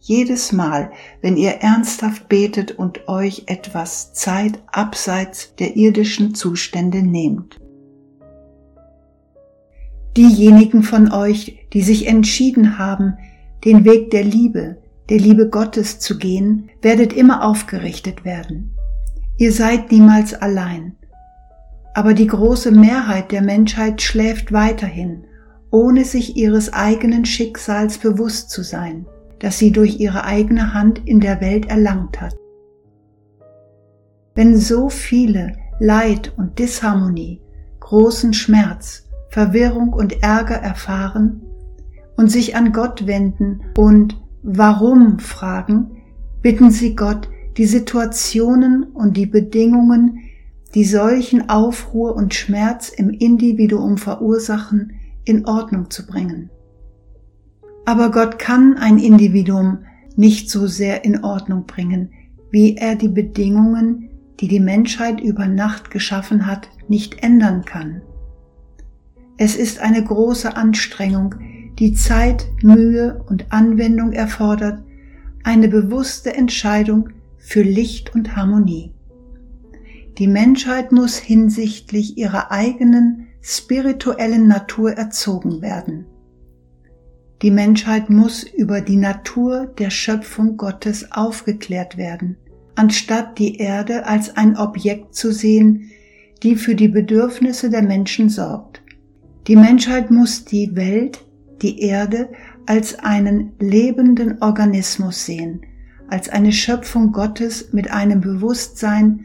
Jedes 0.00 0.50
Mal, 0.52 0.90
wenn 1.20 1.36
ihr 1.36 1.50
ernsthaft 1.60 2.28
betet 2.28 2.72
und 2.72 3.06
euch 3.06 3.44
etwas 3.46 4.12
Zeit 4.12 4.60
abseits 4.66 5.54
der 5.56 5.76
irdischen 5.76 6.34
Zustände 6.34 7.02
nehmt. 7.02 7.60
Diejenigen 10.16 10.82
von 10.82 11.12
euch, 11.12 11.68
die 11.72 11.82
sich 11.82 12.08
entschieden 12.08 12.78
haben, 12.78 13.18
den 13.64 13.84
Weg 13.84 14.10
der 14.10 14.24
Liebe, 14.24 14.78
der 15.10 15.18
Liebe 15.18 15.48
Gottes 15.48 16.00
zu 16.00 16.18
gehen, 16.18 16.70
werdet 16.82 17.12
immer 17.12 17.44
aufgerichtet 17.44 18.24
werden. 18.24 18.74
Ihr 19.36 19.52
seid 19.52 19.92
niemals 19.92 20.34
allein. 20.34 20.96
Aber 21.94 22.14
die 22.14 22.26
große 22.26 22.72
Mehrheit 22.72 23.32
der 23.32 23.42
Menschheit 23.42 24.02
schläft 24.02 24.52
weiterhin, 24.52 25.24
ohne 25.70 26.04
sich 26.04 26.36
ihres 26.36 26.72
eigenen 26.72 27.24
Schicksals 27.24 27.98
bewusst 27.98 28.50
zu 28.50 28.62
sein, 28.62 29.06
das 29.38 29.58
sie 29.58 29.70
durch 29.70 30.00
ihre 30.00 30.24
eigene 30.24 30.74
Hand 30.74 31.02
in 31.06 31.20
der 31.20 31.40
Welt 31.40 31.66
erlangt 31.66 32.20
hat. 32.20 32.34
Wenn 34.34 34.56
so 34.56 34.88
viele 34.88 35.54
Leid 35.78 36.32
und 36.36 36.58
Disharmonie, 36.58 37.40
großen 37.80 38.32
Schmerz, 38.32 39.06
Verwirrung 39.30 39.92
und 39.92 40.22
Ärger 40.22 40.56
erfahren 40.56 41.42
und 42.16 42.30
sich 42.30 42.56
an 42.56 42.72
Gott 42.72 43.06
wenden 43.06 43.60
und 43.76 44.20
warum 44.42 45.18
fragen, 45.18 46.02
bitten 46.42 46.70
sie 46.70 46.96
Gott, 46.96 47.28
die 47.56 47.66
Situationen 47.66 48.84
und 48.84 49.16
die 49.16 49.26
Bedingungen, 49.26 50.20
die 50.74 50.84
solchen 50.84 51.48
Aufruhr 51.48 52.14
und 52.14 52.34
Schmerz 52.34 52.88
im 52.90 53.10
Individuum 53.10 53.98
verursachen, 53.98 54.99
in 55.30 55.46
Ordnung 55.46 55.90
zu 55.90 56.06
bringen. 56.06 56.50
Aber 57.86 58.10
Gott 58.10 58.38
kann 58.38 58.76
ein 58.76 58.98
Individuum 58.98 59.78
nicht 60.16 60.50
so 60.50 60.66
sehr 60.66 61.04
in 61.04 61.24
Ordnung 61.24 61.66
bringen, 61.66 62.12
wie 62.50 62.76
er 62.76 62.96
die 62.96 63.08
Bedingungen, 63.08 64.10
die 64.40 64.48
die 64.48 64.60
Menschheit 64.60 65.20
über 65.20 65.46
Nacht 65.46 65.90
geschaffen 65.90 66.46
hat, 66.46 66.68
nicht 66.88 67.22
ändern 67.22 67.64
kann. 67.64 68.02
Es 69.38 69.56
ist 69.56 69.78
eine 69.78 70.02
große 70.02 70.56
Anstrengung, 70.56 71.36
die 71.78 71.94
Zeit, 71.94 72.46
Mühe 72.62 73.24
und 73.28 73.52
Anwendung 73.52 74.12
erfordert, 74.12 74.82
eine 75.44 75.68
bewusste 75.68 76.34
Entscheidung 76.34 77.10
für 77.38 77.62
Licht 77.62 78.14
und 78.14 78.36
Harmonie. 78.36 78.92
Die 80.18 80.26
Menschheit 80.26 80.92
muss 80.92 81.16
hinsichtlich 81.16 82.18
ihrer 82.18 82.50
eigenen 82.50 83.28
spirituellen 83.42 84.46
Natur 84.46 84.92
erzogen 84.92 85.62
werden. 85.62 86.06
Die 87.42 87.50
Menschheit 87.50 88.10
muss 88.10 88.42
über 88.42 88.82
die 88.82 88.96
Natur 88.96 89.66
der 89.78 89.88
Schöpfung 89.90 90.58
Gottes 90.58 91.10
aufgeklärt 91.10 91.96
werden, 91.96 92.36
anstatt 92.74 93.38
die 93.38 93.56
Erde 93.56 94.06
als 94.06 94.36
ein 94.36 94.58
Objekt 94.58 95.14
zu 95.14 95.32
sehen, 95.32 95.90
die 96.42 96.56
für 96.56 96.74
die 96.74 96.88
Bedürfnisse 96.88 97.70
der 97.70 97.82
Menschen 97.82 98.28
sorgt. 98.28 98.82
Die 99.46 99.56
Menschheit 99.56 100.10
muss 100.10 100.44
die 100.44 100.76
Welt, 100.76 101.24
die 101.62 101.80
Erde, 101.80 102.28
als 102.66 102.98
einen 102.98 103.52
lebenden 103.58 104.42
Organismus 104.42 105.24
sehen, 105.24 105.62
als 106.08 106.28
eine 106.28 106.52
Schöpfung 106.52 107.12
Gottes 107.12 107.72
mit 107.72 107.90
einem 107.90 108.20
Bewusstsein, 108.20 109.24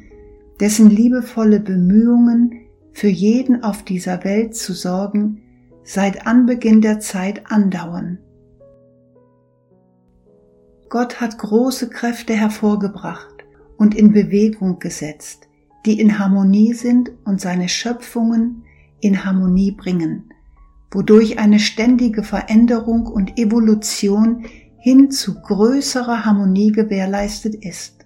dessen 0.60 0.89
liebevolle 0.89 1.60
Bemühungen, 1.60 2.64
für 2.96 3.10
jeden 3.10 3.62
auf 3.62 3.84
dieser 3.84 4.24
Welt 4.24 4.56
zu 4.56 4.72
sorgen, 4.72 5.42
seit 5.84 6.25
Anbeginn 6.25 6.82
der 6.82 7.02
Zeit 7.02 7.52
andauern. 7.52 8.20
Gott 10.88 11.20
hat 11.20 11.38
große 11.38 11.90
Kräfte 11.90 12.34
hervorgebracht 12.34 13.43
und 13.76 13.96
in 13.96 14.13
Bewegung 14.13 14.80
gesetzt, 14.80 15.50
die 15.86 16.00
in 16.00 16.19
Harmonie 16.19 16.74
sind 16.74 17.12
und 17.26 17.41
seine 17.41 17.67
Schöpfungen 17.67 18.63
in 19.02 19.26
Harmonie 19.26 19.74
bringen, 19.74 20.30
wodurch 20.89 21.38
eine 21.38 21.60
ständige 21.60 22.24
Veränderung 22.24 23.08
und 23.08 23.38
Evolution 23.38 24.46
hin 24.78 25.12
zu 25.12 25.41
größerer 25.41 26.24
Harmonie 26.24 26.72
gewährleistet 26.72 27.56
ist. 27.56 28.06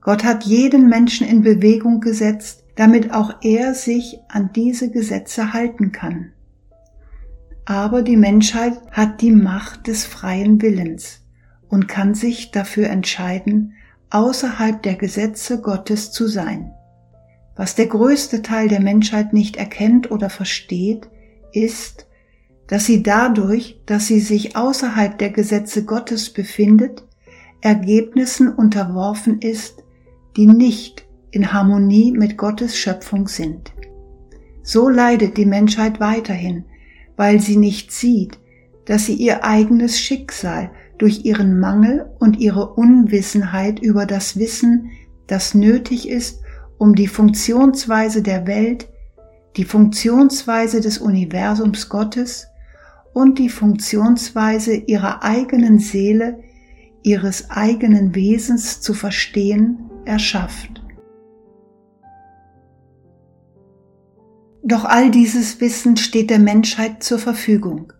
Gott 0.00 0.24
hat 0.24 0.44
jeden 0.44 0.88
Menschen 0.88 1.26
in 1.26 1.42
Bewegung 1.42 2.00
gesetzt, 2.00 2.61
damit 2.74 3.12
auch 3.12 3.34
er 3.42 3.74
sich 3.74 4.18
an 4.28 4.50
diese 4.54 4.90
Gesetze 4.90 5.52
halten 5.52 5.92
kann. 5.92 6.32
Aber 7.64 8.02
die 8.02 8.16
Menschheit 8.16 8.80
hat 8.90 9.20
die 9.20 9.30
Macht 9.30 9.86
des 9.86 10.04
freien 10.04 10.60
Willens 10.60 11.20
und 11.68 11.86
kann 11.86 12.14
sich 12.14 12.50
dafür 12.50 12.88
entscheiden, 12.88 13.74
außerhalb 14.10 14.82
der 14.82 14.94
Gesetze 14.94 15.60
Gottes 15.60 16.10
zu 16.10 16.26
sein. 16.26 16.72
Was 17.56 17.74
der 17.74 17.86
größte 17.86 18.42
Teil 18.42 18.68
der 18.68 18.80
Menschheit 18.80 19.32
nicht 19.32 19.56
erkennt 19.56 20.10
oder 20.10 20.30
versteht, 20.30 21.08
ist, 21.52 22.06
dass 22.66 22.86
sie 22.86 23.02
dadurch, 23.02 23.80
dass 23.86 24.06
sie 24.06 24.20
sich 24.20 24.56
außerhalb 24.56 25.18
der 25.18 25.30
Gesetze 25.30 25.84
Gottes 25.84 26.30
befindet, 26.30 27.04
Ergebnissen 27.60 28.52
unterworfen 28.52 29.40
ist, 29.40 29.84
die 30.36 30.46
nicht 30.46 31.01
in 31.32 31.52
Harmonie 31.52 32.12
mit 32.12 32.36
Gottes 32.36 32.78
Schöpfung 32.78 33.26
sind. 33.26 33.72
So 34.62 34.88
leidet 34.88 35.36
die 35.36 35.46
Menschheit 35.46 35.98
weiterhin, 35.98 36.64
weil 37.16 37.40
sie 37.40 37.56
nicht 37.56 37.90
sieht, 37.90 38.38
dass 38.84 39.06
sie 39.06 39.14
ihr 39.14 39.44
eigenes 39.44 39.98
Schicksal 39.98 40.70
durch 40.98 41.24
ihren 41.24 41.58
Mangel 41.58 42.10
und 42.20 42.38
ihre 42.38 42.74
Unwissenheit 42.74 43.80
über 43.80 44.06
das 44.06 44.38
Wissen, 44.38 44.90
das 45.26 45.54
nötig 45.54 46.08
ist, 46.08 46.42
um 46.78 46.94
die 46.94 47.08
Funktionsweise 47.08 48.22
der 48.22 48.46
Welt, 48.46 48.88
die 49.56 49.64
Funktionsweise 49.64 50.80
des 50.80 50.98
Universums 50.98 51.88
Gottes 51.88 52.46
und 53.12 53.38
die 53.38 53.48
Funktionsweise 53.48 54.74
ihrer 54.74 55.22
eigenen 55.22 55.78
Seele, 55.78 56.40
ihres 57.02 57.50
eigenen 57.50 58.14
Wesens 58.14 58.80
zu 58.80 58.94
verstehen, 58.94 59.90
erschafft. 60.04 60.71
Doch 64.64 64.84
all 64.84 65.10
dieses 65.10 65.60
Wissen 65.60 65.96
steht 65.96 66.30
der 66.30 66.38
Menschheit 66.38 67.02
zur 67.02 67.18
Verfügung. 67.18 67.92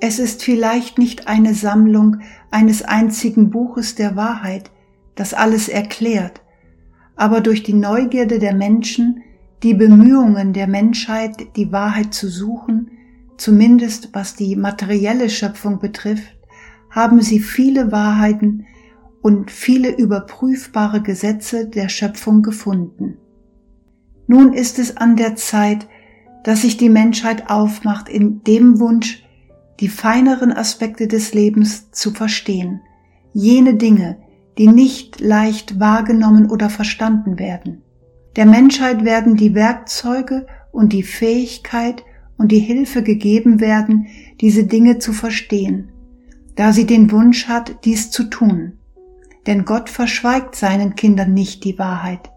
Es 0.00 0.18
ist 0.18 0.42
vielleicht 0.42 0.98
nicht 0.98 1.28
eine 1.28 1.52
Sammlung 1.52 2.18
eines 2.50 2.82
einzigen 2.82 3.50
Buches 3.50 3.94
der 3.94 4.16
Wahrheit, 4.16 4.70
das 5.14 5.34
alles 5.34 5.68
erklärt, 5.68 6.40
aber 7.14 7.42
durch 7.42 7.62
die 7.62 7.74
Neugierde 7.74 8.38
der 8.38 8.54
Menschen, 8.54 9.22
die 9.62 9.74
Bemühungen 9.74 10.54
der 10.54 10.66
Menschheit, 10.66 11.54
die 11.56 11.70
Wahrheit 11.70 12.14
zu 12.14 12.28
suchen, 12.28 12.90
zumindest 13.36 14.08
was 14.14 14.34
die 14.34 14.56
materielle 14.56 15.28
Schöpfung 15.28 15.78
betrifft, 15.78 16.36
haben 16.90 17.20
sie 17.20 17.38
viele 17.38 17.92
Wahrheiten 17.92 18.66
und 19.20 19.50
viele 19.50 19.94
überprüfbare 19.94 21.02
Gesetze 21.02 21.68
der 21.68 21.88
Schöpfung 21.88 22.42
gefunden. 22.42 23.18
Nun 24.26 24.52
ist 24.52 24.78
es 24.78 24.96
an 24.96 25.16
der 25.16 25.36
Zeit, 25.36 25.86
dass 26.44 26.62
sich 26.62 26.76
die 26.76 26.88
Menschheit 26.88 27.50
aufmacht 27.50 28.08
in 28.08 28.42
dem 28.44 28.80
Wunsch, 28.80 29.24
die 29.80 29.88
feineren 29.88 30.52
Aspekte 30.52 31.08
des 31.08 31.34
Lebens 31.34 31.90
zu 31.90 32.12
verstehen, 32.12 32.80
jene 33.32 33.74
Dinge, 33.74 34.18
die 34.58 34.68
nicht 34.68 35.20
leicht 35.20 35.80
wahrgenommen 35.80 36.50
oder 36.50 36.70
verstanden 36.70 37.38
werden. 37.38 37.82
Der 38.36 38.46
Menschheit 38.46 39.04
werden 39.04 39.36
die 39.36 39.54
Werkzeuge 39.54 40.46
und 40.70 40.92
die 40.92 41.02
Fähigkeit 41.02 42.02
und 42.38 42.50
die 42.50 42.58
Hilfe 42.58 43.02
gegeben 43.02 43.60
werden, 43.60 44.06
diese 44.40 44.64
Dinge 44.64 44.98
zu 44.98 45.12
verstehen, 45.12 45.90
da 46.56 46.72
sie 46.72 46.86
den 46.86 47.10
Wunsch 47.10 47.46
hat, 47.46 47.84
dies 47.84 48.10
zu 48.10 48.24
tun. 48.24 48.78
Denn 49.46 49.64
Gott 49.64 49.90
verschweigt 49.90 50.56
seinen 50.56 50.94
Kindern 50.94 51.34
nicht 51.34 51.64
die 51.64 51.78
Wahrheit. 51.78 52.31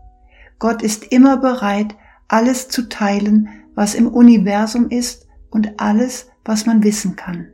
Gott 0.59 0.81
ist 0.81 1.11
immer 1.11 1.37
bereit, 1.37 1.95
alles 2.27 2.69
zu 2.69 2.89
teilen, 2.89 3.49
was 3.75 3.95
im 3.95 4.07
Universum 4.07 4.89
ist 4.89 5.27
und 5.49 5.79
alles, 5.79 6.29
was 6.43 6.65
man 6.65 6.83
wissen 6.83 7.15
kann. 7.15 7.47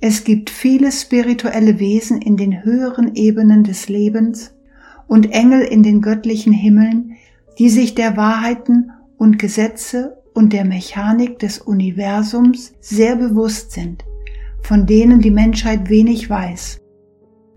Es 0.00 0.22
gibt 0.24 0.50
viele 0.50 0.92
spirituelle 0.92 1.80
Wesen 1.80 2.22
in 2.22 2.36
den 2.36 2.64
höheren 2.64 3.14
Ebenen 3.14 3.64
des 3.64 3.88
Lebens 3.88 4.54
und 5.08 5.32
Engel 5.32 5.62
in 5.62 5.82
den 5.82 6.00
göttlichen 6.00 6.52
Himmeln, 6.52 7.16
die 7.58 7.68
sich 7.68 7.94
der 7.94 8.16
Wahrheiten 8.16 8.92
und 9.16 9.38
Gesetze 9.38 10.22
und 10.34 10.52
der 10.52 10.64
Mechanik 10.64 11.40
des 11.40 11.58
Universums 11.58 12.74
sehr 12.80 13.16
bewusst 13.16 13.72
sind, 13.72 14.04
von 14.62 14.86
denen 14.86 15.20
die 15.20 15.32
Menschheit 15.32 15.88
wenig 15.88 16.30
weiß. 16.30 16.80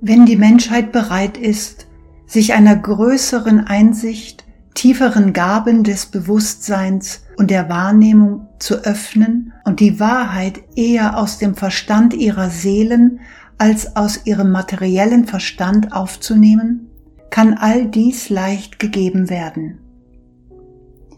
Wenn 0.01 0.25
die 0.25 0.37
Menschheit 0.37 0.91
bereit 0.91 1.37
ist, 1.37 1.87
sich 2.31 2.53
einer 2.53 2.77
größeren 2.77 3.67
Einsicht, 3.67 4.45
tieferen 4.73 5.33
Gaben 5.33 5.83
des 5.83 6.05
Bewusstseins 6.05 7.23
und 7.35 7.51
der 7.51 7.67
Wahrnehmung 7.67 8.47
zu 8.57 8.85
öffnen 8.85 9.51
und 9.65 9.81
die 9.81 9.99
Wahrheit 9.99 10.61
eher 10.77 11.17
aus 11.17 11.39
dem 11.39 11.55
Verstand 11.55 12.13
ihrer 12.13 12.49
Seelen 12.49 13.19
als 13.57 13.97
aus 13.97 14.25
ihrem 14.25 14.49
materiellen 14.49 15.25
Verstand 15.25 15.91
aufzunehmen, 15.91 16.89
kann 17.31 17.55
all 17.55 17.87
dies 17.87 18.29
leicht 18.29 18.79
gegeben 18.79 19.29
werden. 19.29 19.79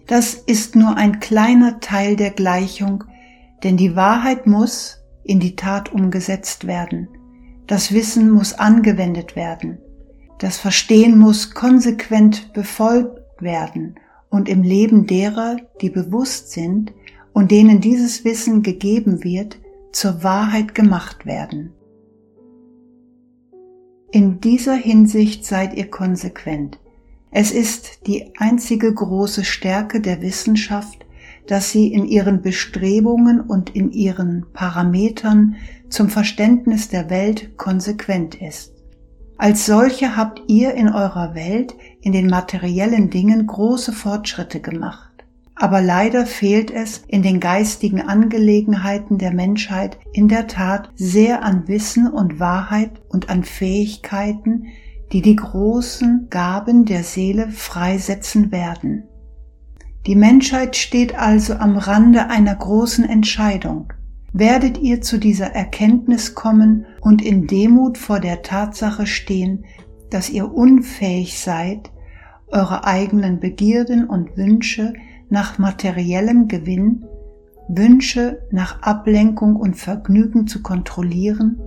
Das 0.08 0.34
ist 0.34 0.76
nur 0.76 0.98
ein 0.98 1.20
kleiner 1.20 1.80
Teil 1.80 2.16
der 2.16 2.32
Gleichung, 2.32 3.04
denn 3.64 3.78
die 3.78 3.96
Wahrheit 3.96 4.48
muss 4.48 4.98
in 5.24 5.40
die 5.40 5.56
Tat 5.56 5.94
umgesetzt 5.94 6.66
werden. 6.66 7.08
Das 7.68 7.94
Wissen 7.94 8.32
muss 8.32 8.54
angewendet 8.54 9.36
werden. 9.36 9.78
Das 10.44 10.58
Verstehen 10.58 11.18
muss 11.18 11.52
konsequent 11.52 12.52
befolgt 12.52 13.42
werden 13.42 13.96
und 14.30 14.50
im 14.50 14.62
Leben 14.62 15.08
derer, 15.08 15.56
die 15.80 15.90
bewusst 15.90 16.52
sind 16.52 16.92
und 17.32 17.50
denen 17.50 17.80
dieses 17.80 18.26
Wissen 18.26 18.62
gegeben 18.62 19.24
wird, 19.24 19.58
zur 19.94 20.22
Wahrheit 20.22 20.76
gemacht 20.76 21.26
werden. 21.26 21.72
In 24.12 24.42
dieser 24.42 24.76
Hinsicht 24.76 25.46
seid 25.46 25.76
ihr 25.76 25.90
konsequent. 25.90 26.78
Es 27.32 27.54
ist 27.54 28.06
die 28.06 28.34
einzige 28.38 28.94
große 28.94 29.46
Stärke 29.46 30.02
der 30.02 30.22
Wissenschaft, 30.22 31.06
dass 31.48 31.72
sie 31.72 31.88
in 31.88 32.04
ihren 32.04 32.42
Bestrebungen 32.42 33.40
und 33.40 33.74
in 33.78 33.94
ihren 33.94 34.46
Parametern 34.52 35.56
zum 35.88 36.10
Verständnis 36.10 36.90
der 36.90 37.10
Welt 37.10 37.58
konsequent 37.58 38.36
ist. 38.36 38.73
Als 39.38 39.66
solche 39.66 40.16
habt 40.16 40.42
ihr 40.48 40.74
in 40.74 40.90
eurer 40.90 41.36
Welt 41.36 41.76
in 42.02 42.12
den 42.12 42.28
materiellen 42.28 43.10
Dingen 43.10 43.46
große 43.48 43.92
Fortschritte 43.92 44.62
gemacht. 44.62 45.10
Aber 45.56 45.82
leider 45.82 46.26
fehlt 46.26 46.72
es 46.72 47.04
in 47.08 47.22
den 47.22 47.40
geistigen 47.40 48.02
Angelegenheiten 48.02 49.18
der 49.18 49.34
Menschheit 49.34 49.98
in 50.12 50.28
der 50.28 50.48
Tat 50.48 50.90
sehr 50.96 51.44
an 51.44 51.68
Wissen 51.68 52.08
und 52.08 52.40
Wahrheit 52.40 53.02
und 53.10 53.30
an 53.30 53.44
Fähigkeiten, 53.44 54.66
die 55.12 55.22
die 55.22 55.36
großen 55.36 56.28
Gaben 56.30 56.86
der 56.86 57.04
Seele 57.04 57.50
freisetzen 57.50 58.52
werden. 58.52 59.04
Die 60.08 60.16
Menschheit 60.16 60.76
steht 60.76 61.16
also 61.16 61.54
am 61.54 61.78
Rande 61.78 62.30
einer 62.30 62.56
großen 62.56 63.08
Entscheidung. 63.08 63.94
Werdet 64.34 64.80
ihr 64.80 65.02
zu 65.02 65.20
dieser 65.20 65.52
Erkenntnis 65.54 66.34
kommen 66.34 66.88
und 67.02 67.22
in 67.22 67.46
Demut 67.46 68.00
vor 68.00 68.20
der 68.20 68.42
Tatsache 68.42 69.06
stehen, 69.06 69.66
dass 70.10 70.32
ihr 70.32 70.52
unfähig 70.52 71.40
seid, 71.40 71.92
eure 72.48 72.84
eigenen 72.84 73.40
Begierden 73.40 74.06
und 74.06 74.36
Wünsche 74.36 74.94
nach 75.30 75.60
materiellem 75.60 76.48
Gewinn, 76.48 77.06
Wünsche 77.68 78.42
nach 78.52 78.82
Ablenkung 78.82 79.56
und 79.56 79.76
Vergnügen 79.76 80.48
zu 80.48 80.64
kontrollieren 80.64 81.62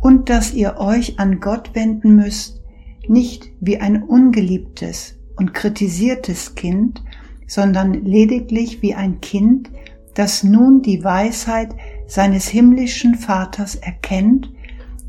und 0.00 0.28
dass 0.30 0.52
ihr 0.52 0.76
euch 0.78 1.18
an 1.20 1.40
Gott 1.40 1.74
wenden 1.74 2.16
müsst, 2.16 2.60
nicht 3.08 3.50
wie 3.60 3.78
ein 3.78 4.02
ungeliebtes 4.02 5.16
und 5.36 5.54
kritisiertes 5.54 6.56
Kind, 6.56 7.02
sondern 7.46 8.04
lediglich 8.04 8.82
wie 8.82 8.94
ein 8.94 9.20
Kind, 9.20 9.70
das 10.14 10.42
nun 10.42 10.82
die 10.82 11.02
Weisheit 11.04 11.74
seines 12.06 12.48
himmlischen 12.48 13.14
Vaters 13.14 13.74
erkennt, 13.74 14.52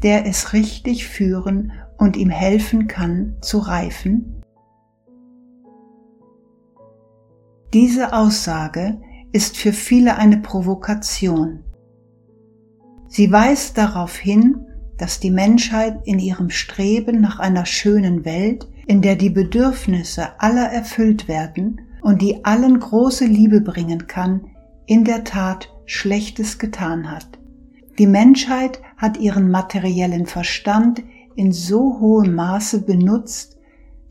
der 0.04 0.26
es 0.26 0.54
richtig 0.54 1.08
führen 1.08 1.72
und 1.98 2.18
ihm 2.18 2.30
helfen 2.30 2.88
kann 2.88 3.38
zu 3.42 3.60
reifen? 3.60 4.42
Diese 7.74 8.14
Aussage 8.14 9.02
ist 9.32 9.58
für 9.58 9.74
viele 9.74 10.18
eine 10.18 10.38
Provokation. 10.38 11.64
Sie 13.08 13.32
weist 13.32 13.78
darauf 13.78 14.16
hin, 14.16 14.66
dass 14.98 15.20
die 15.20 15.32
Menschheit 15.32 16.00
in 16.06 16.20
ihrem 16.20 16.50
Streben 16.50 17.20
nach 17.20 17.40
einer 17.40 17.66
schönen 17.66 18.24
Welt, 18.24 18.68
in 18.88 19.02
der 19.02 19.16
die 19.16 19.30
Bedürfnisse 19.30 20.40
aller 20.40 20.72
erfüllt 20.72 21.28
werden 21.28 21.82
und 22.02 22.22
die 22.22 22.46
allen 22.46 22.80
große 22.80 23.26
Liebe 23.26 23.62
bringen 23.62 24.08
kann, 24.08 24.52
in 24.86 25.04
der 25.04 25.24
Tat 25.24 25.70
Schlechtes 25.86 26.60
getan 26.60 27.12
hat. 27.12 27.28
Die 27.98 28.08
Menschheit 28.08 28.82
hat 28.98 29.18
ihren 29.18 29.50
materiellen 29.50 30.26
Verstand 30.26 31.04
in 31.36 31.52
so 31.52 32.00
hohem 32.00 32.36
Maße 32.36 32.82
benutzt, 32.82 33.58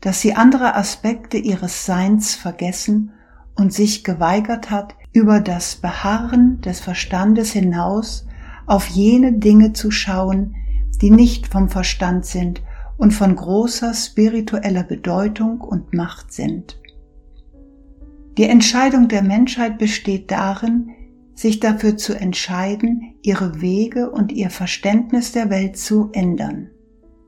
dass 0.01 0.21
sie 0.21 0.35
andere 0.35 0.75
Aspekte 0.75 1.37
ihres 1.37 1.85
Seins 1.85 2.35
vergessen 2.35 3.11
und 3.55 3.73
sich 3.73 4.03
geweigert 4.03 4.69
hat, 4.69 4.95
über 5.13 5.39
das 5.39 5.77
Beharren 5.77 6.61
des 6.61 6.81
Verstandes 6.81 7.53
hinaus 7.53 8.27
auf 8.65 8.87
jene 8.87 9.33
Dinge 9.33 9.73
zu 9.73 9.91
schauen, 9.91 10.55
die 11.01 11.09
nicht 11.09 11.47
vom 11.47 11.69
Verstand 11.69 12.25
sind 12.25 12.61
und 12.97 13.13
von 13.13 13.35
großer 13.35 13.93
spiritueller 13.93 14.83
Bedeutung 14.83 15.61
und 15.61 15.93
Macht 15.93 16.33
sind. 16.33 16.77
Die 18.37 18.43
Entscheidung 18.43 19.07
der 19.07 19.21
Menschheit 19.21 19.77
besteht 19.77 20.29
darin, 20.29 20.89
sich 21.35 21.59
dafür 21.59 21.95
zu 21.97 22.13
entscheiden, 22.13 23.15
ihre 23.21 23.61
Wege 23.61 24.09
und 24.09 24.31
ihr 24.31 24.49
Verständnis 24.49 25.31
der 25.31 25.49
Welt 25.49 25.77
zu 25.77 26.09
ändern. 26.13 26.69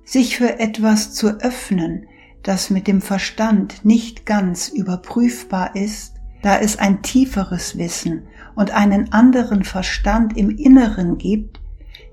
Sich 0.03 0.37
für 0.37 0.59
etwas 0.59 1.13
zu 1.13 1.39
öffnen, 1.39 2.07
das 2.43 2.69
mit 2.69 2.87
dem 2.87 3.01
Verstand 3.01 3.83
nicht 3.83 4.25
ganz 4.25 4.69
überprüfbar 4.69 5.75
ist, 5.75 6.15
da 6.41 6.57
es 6.59 6.77
ein 6.77 7.01
tieferes 7.01 7.77
Wissen 7.77 8.23
und 8.55 8.71
einen 8.71 9.11
anderen 9.11 9.63
Verstand 9.63 10.37
im 10.37 10.49
Inneren 10.49 11.17
gibt, 11.17 11.59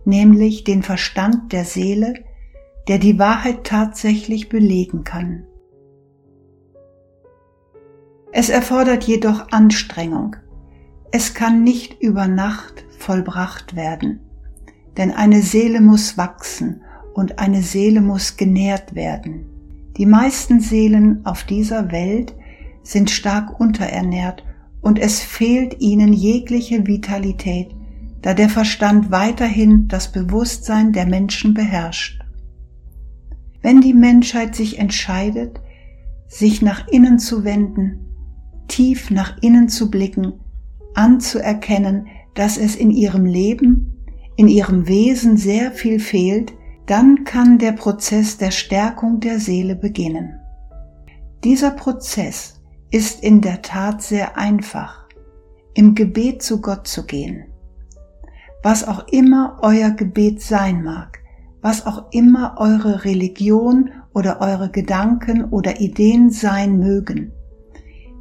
nämlich 0.04 0.64
den 0.64 0.83
Verstand 0.83 1.52
der 1.52 1.64
Seele, 1.64 2.14
der 2.88 2.98
die 2.98 3.18
Wahrheit 3.18 3.64
tatsächlich 3.64 4.48
belegen 4.48 5.04
kann. 5.04 5.44
Es 8.37 8.49
erfordert 8.49 9.05
jedoch 9.05 9.53
Anstrengung. 9.53 10.35
Es 11.12 11.35
kann 11.35 11.62
nicht 11.62 12.03
über 12.03 12.27
Nacht 12.27 12.85
vollbracht 12.99 13.77
werden, 13.77 14.18
denn 14.97 15.12
eine 15.12 15.40
Seele 15.40 15.81
muss 15.81 16.18
wachsen 16.18 16.83
und 17.14 17.38
eine 17.38 17.62
Seele 17.62 18.01
muss 18.01 18.37
genährt 18.37 18.97
werden. 18.97 19.47
Die 19.97 20.05
meisten 20.05 20.59
Seelen 20.59 21.25
auf 21.25 21.44
dieser 21.44 21.92
Welt 21.92 22.35
sind 22.83 23.09
stark 23.09 23.61
unterernährt 23.61 24.42
und 24.81 24.99
es 24.99 25.20
fehlt 25.20 25.81
ihnen 25.81 26.12
jegliche 26.12 26.88
Vitalität, 26.88 27.70
da 28.20 28.35
der 28.35 28.49
Verstand 28.49 29.12
weiterhin 29.12 29.87
das 29.87 30.11
Bewusstsein 30.11 30.92
der 30.92 31.07
Menschen 31.07 31.55
beherrscht. 31.55 32.20
Wenn 33.62 33.81
die 33.81 33.94
Menschheit 33.94 34.57
sich 34.57 34.81
entscheidet, 34.81 35.61
sich 36.27 36.62
nach 36.62 36.88
innen 36.88 37.20
zu 37.20 37.44
wenden, 37.44 38.04
tief 38.68 39.11
nach 39.11 39.37
innen 39.42 39.68
zu 39.68 39.90
blicken, 39.90 40.35
anzuerkennen, 40.94 42.07
dass 42.35 42.57
es 42.57 42.77
in 42.77 42.90
ihrem 42.90 43.24
Leben, 43.24 44.05
in 44.37 44.48
ihrem 44.48 44.88
Wesen 44.88 45.37
sehr 45.37 45.70
viel 45.72 46.00
fehlt, 46.00 46.53
dann 46.87 47.24
kann 47.24 47.59
der 47.59 47.72
Prozess 47.72 48.37
der 48.37 48.50
Stärkung 48.50 49.20
der 49.20 49.38
Seele 49.40 49.77
beginnen. 49.77 50.40
Dieser 51.42 51.70
Prozess 51.70 52.61
ist 52.90 53.22
in 53.22 53.40
der 53.40 53.62
Tat 53.62 54.03
sehr 54.03 54.37
einfach, 54.37 55.07
im 55.74 55.94
Gebet 55.94 56.42
zu 56.42 56.61
Gott 56.61 56.87
zu 56.87 57.05
gehen. 57.05 57.46
Was 58.62 58.87
auch 58.87 59.09
immer 59.09 59.59
euer 59.61 59.90
Gebet 59.90 60.40
sein 60.40 60.83
mag, 60.83 61.18
was 61.61 61.87
auch 61.87 62.12
immer 62.12 62.57
eure 62.59 63.05
Religion 63.05 63.90
oder 64.12 64.40
eure 64.40 64.70
Gedanken 64.70 65.44
oder 65.44 65.81
Ideen 65.81 66.31
sein 66.31 66.79
mögen, 66.79 67.33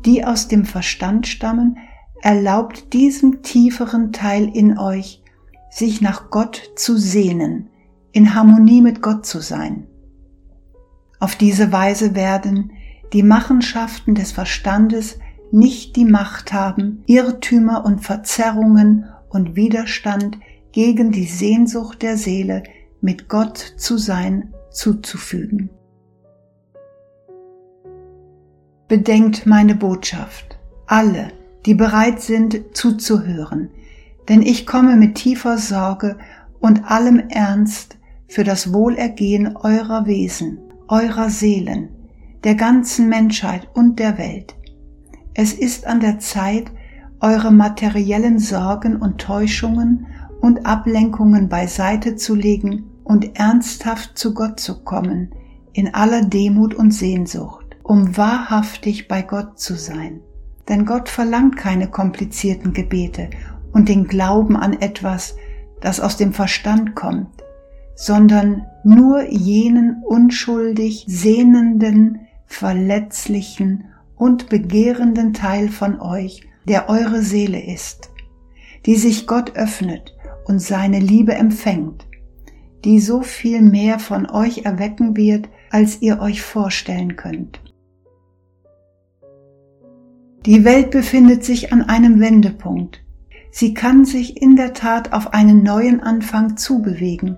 die 0.06 0.26
aus 0.26 0.48
dem 0.48 0.66
Verstand 0.66 1.28
stammen, 1.28 1.78
erlaubt 2.22 2.94
diesem 2.94 3.42
tieferen 3.42 4.12
Teil 4.12 4.50
in 4.54 4.78
euch, 4.78 5.22
sich 5.70 6.02
nach 6.02 6.30
Gott 6.30 6.72
zu 6.76 6.98
sehnen, 6.98 7.70
in 8.12 8.34
Harmonie 8.36 8.82
mit 8.82 9.02
Gott 9.02 9.26
zu 9.26 9.42
sein. 9.42 9.88
Auf 11.20 11.36
diese 11.36 11.72
Weise 11.72 12.16
werden 12.16 12.72
die 13.12 13.24
Machenschaften 13.24 14.16
des 14.16 14.32
Verstandes 14.32 15.20
nicht 15.52 15.96
die 15.96 16.06
Macht 16.06 16.52
haben, 16.52 17.04
Irrtümer 17.06 17.86
und 17.86 18.00
Verzerrungen 18.00 19.06
und 19.30 19.56
Widerstand 19.56 20.38
gegen 20.72 21.12
die 21.12 21.26
Sehnsucht 21.28 22.02
der 22.02 22.18
Seele, 22.18 22.64
mit 23.02 23.30
Gott 23.30 23.58
zu 23.58 23.98
sein, 23.98 24.54
zuzufügen. 24.72 25.70
Bedenkt 28.88 29.46
meine 29.46 29.76
Botschaft, 29.76 30.58
alle, 30.88 31.32
die 31.66 31.74
bereit 31.74 32.22
sind 32.22 32.76
zuzuhören, 32.76 33.70
denn 34.28 34.42
ich 34.42 34.66
komme 34.66 34.96
mit 34.98 35.16
tiefer 35.16 35.58
Sorge 35.58 36.18
und 36.60 36.92
allem 36.92 37.20
Ernst 37.30 37.98
für 38.28 38.44
das 38.44 38.74
Wohlergehen 38.74 39.56
eurer 39.56 40.06
Wesen, 40.06 40.60
eurer 40.88 41.30
Seelen, 41.30 41.90
der 42.44 42.56
ganzen 42.56 43.08
Menschheit 43.08 43.70
und 43.74 44.00
der 44.00 44.18
Welt. 44.18 44.56
Es 45.34 45.54
ist 45.54 45.88
an 45.88 46.02
der 46.02 46.20
Zeit, 46.20 46.72
eure 47.22 47.52
materiellen 47.52 48.38
Sorgen 48.38 48.98
und 48.98 49.20
Täuschungen 49.20 50.08
und 50.42 50.66
Ablenkungen 50.66 51.48
beiseite 51.48 52.18
zu 52.18 52.36
legen 52.36 52.90
und 53.06 53.40
ernsthaft 53.40 54.18
zu 54.18 54.34
Gott 54.34 54.60
zu 54.60 54.84
kommen, 54.84 55.32
in 55.72 55.94
aller 55.94 56.26
Demut 56.26 56.76
und 56.76 56.92
Sehnsucht, 56.92 57.63
um 57.84 58.18
wahrhaftig 58.18 59.08
bei 59.08 59.22
Gott 59.22 59.60
zu 59.60 59.76
sein. 59.76 60.22
Denn 60.70 60.86
Gott 60.86 61.10
verlangt 61.10 61.58
keine 61.58 61.90
komplizierten 61.90 62.74
Gebete 62.74 63.30
und 63.74 63.90
den 63.90 64.08
Glauben 64.08 64.56
an 64.56 64.74
etwas, 64.74 65.36
das 65.82 66.00
aus 66.00 66.16
dem 66.16 66.32
Verstand 66.32 66.96
kommt, 66.96 67.44
sondern 67.96 68.66
nur 68.84 69.30
jenen 69.30 70.02
unschuldig 70.04 71.06
sehnenden, 71.08 72.22
verletzlichen 72.46 73.86
und 74.16 74.48
begehrenden 74.48 75.34
Teil 75.34 75.68
von 75.68 76.00
euch, 76.00 76.48
der 76.66 76.88
eure 76.88 77.22
Seele 77.22 77.62
ist, 77.62 78.10
die 78.86 78.96
sich 78.96 79.28
Gott 79.28 79.56
öffnet 79.56 80.16
und 80.46 80.60
seine 80.60 81.00
Liebe 81.00 81.34
empfängt, 81.34 82.08
die 82.86 83.00
so 83.00 83.22
viel 83.22 83.62
mehr 83.62 84.00
von 84.00 84.30
euch 84.30 84.66
erwecken 84.66 85.18
wird, 85.18 85.50
als 85.72 86.02
ihr 86.02 86.22
euch 86.22 86.42
vorstellen 86.42 87.16
könnt. 87.16 87.63
Die 90.46 90.66
Welt 90.66 90.92
befindet 90.92 91.46
sich 91.46 91.72
an 91.72 91.84
einem 91.84 92.20
Wendepunkt. 92.20 93.02
Sie 93.52 93.74
kann 93.74 94.04
sich 94.04 94.42
in 94.42 94.58
der 94.58 94.74
Tat 94.74 95.14
auf 95.14 95.34
einen 95.34 95.64
neuen 95.64 96.02
Anfang 96.02 96.58
zubewegen, 96.58 97.38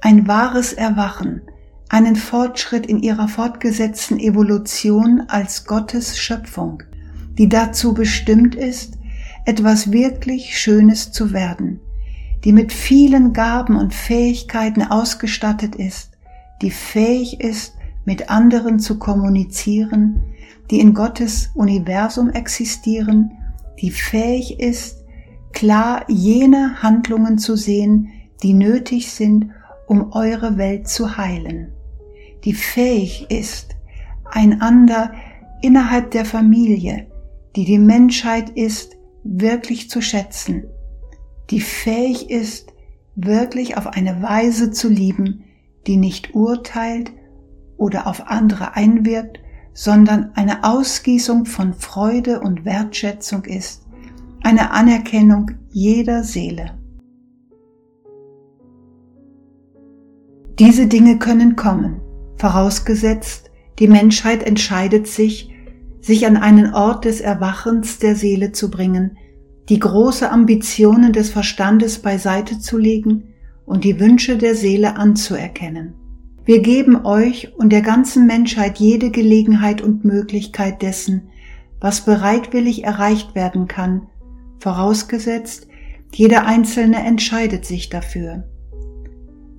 ein 0.00 0.28
wahres 0.28 0.72
Erwachen, 0.72 1.42
einen 1.88 2.14
Fortschritt 2.14 2.86
in 2.86 3.02
ihrer 3.02 3.26
fortgesetzten 3.26 4.20
Evolution 4.20 5.22
als 5.26 5.64
Gottes 5.64 6.18
Schöpfung, 6.18 6.84
die 7.36 7.48
dazu 7.48 7.94
bestimmt 7.94 8.54
ist, 8.54 8.94
etwas 9.44 9.90
wirklich 9.90 10.56
Schönes 10.56 11.10
zu 11.10 11.32
werden, 11.32 11.80
die 12.44 12.52
mit 12.52 12.72
vielen 12.72 13.32
Gaben 13.32 13.76
und 13.76 13.92
Fähigkeiten 13.92 14.82
ausgestattet 14.82 15.74
ist, 15.74 16.12
die 16.62 16.70
fähig 16.70 17.40
ist, 17.40 17.74
mit 18.04 18.30
anderen 18.30 18.78
zu 18.78 18.98
kommunizieren, 18.98 20.22
die 20.70 20.80
in 20.80 20.94
Gottes 20.94 21.50
Universum 21.54 22.30
existieren, 22.30 23.32
die 23.80 23.90
fähig 23.90 24.60
ist, 24.60 25.04
klar 25.52 26.04
jene 26.08 26.82
Handlungen 26.82 27.38
zu 27.38 27.56
sehen, 27.56 28.10
die 28.42 28.52
nötig 28.52 29.10
sind, 29.10 29.50
um 29.86 30.12
eure 30.12 30.58
Welt 30.58 30.88
zu 30.88 31.16
heilen, 31.16 31.72
die 32.44 32.54
fähig 32.54 33.26
ist, 33.30 33.76
einander 34.24 35.12
innerhalb 35.62 36.10
der 36.10 36.24
Familie, 36.24 37.06
die 37.54 37.64
die 37.64 37.78
Menschheit 37.78 38.50
ist, 38.50 38.96
wirklich 39.24 39.88
zu 39.88 40.00
schätzen, 40.00 40.64
die 41.50 41.60
fähig 41.60 42.30
ist, 42.30 42.72
wirklich 43.14 43.76
auf 43.76 43.86
eine 43.86 44.22
Weise 44.22 44.70
zu 44.70 44.88
lieben, 44.88 45.44
die 45.86 45.96
nicht 45.96 46.34
urteilt 46.34 47.12
oder 47.76 48.06
auf 48.06 48.28
andere 48.28 48.74
einwirkt, 48.74 49.38
sondern 49.76 50.30
eine 50.34 50.64
Ausgießung 50.64 51.44
von 51.44 51.74
Freude 51.74 52.40
und 52.40 52.64
Wertschätzung 52.64 53.44
ist, 53.44 53.86
eine 54.42 54.70
Anerkennung 54.70 55.50
jeder 55.68 56.24
Seele. 56.24 56.78
Diese 60.58 60.86
Dinge 60.86 61.18
können 61.18 61.56
kommen, 61.56 62.00
vorausgesetzt, 62.38 63.50
die 63.78 63.86
Menschheit 63.86 64.42
entscheidet 64.42 65.06
sich, 65.06 65.54
sich 66.00 66.26
an 66.26 66.38
einen 66.38 66.72
Ort 66.72 67.04
des 67.04 67.20
Erwachens 67.20 67.98
der 67.98 68.16
Seele 68.16 68.52
zu 68.52 68.70
bringen, 68.70 69.18
die 69.68 69.78
große 69.78 70.30
Ambitionen 70.30 71.12
des 71.12 71.28
Verstandes 71.28 71.98
beiseite 71.98 72.58
zu 72.58 72.78
legen 72.78 73.34
und 73.66 73.84
die 73.84 74.00
Wünsche 74.00 74.38
der 74.38 74.54
Seele 74.54 74.96
anzuerkennen. 74.96 76.05
Wir 76.46 76.62
geben 76.62 77.04
euch 77.04 77.52
und 77.56 77.70
der 77.70 77.82
ganzen 77.82 78.24
Menschheit 78.28 78.78
jede 78.78 79.10
Gelegenheit 79.10 79.82
und 79.82 80.04
Möglichkeit 80.04 80.80
dessen, 80.80 81.22
was 81.80 82.04
bereitwillig 82.04 82.84
erreicht 82.84 83.34
werden 83.34 83.66
kann, 83.66 84.06
vorausgesetzt, 84.60 85.66
jeder 86.14 86.46
Einzelne 86.46 86.98
entscheidet 86.98 87.66
sich 87.66 87.88
dafür. 87.88 88.44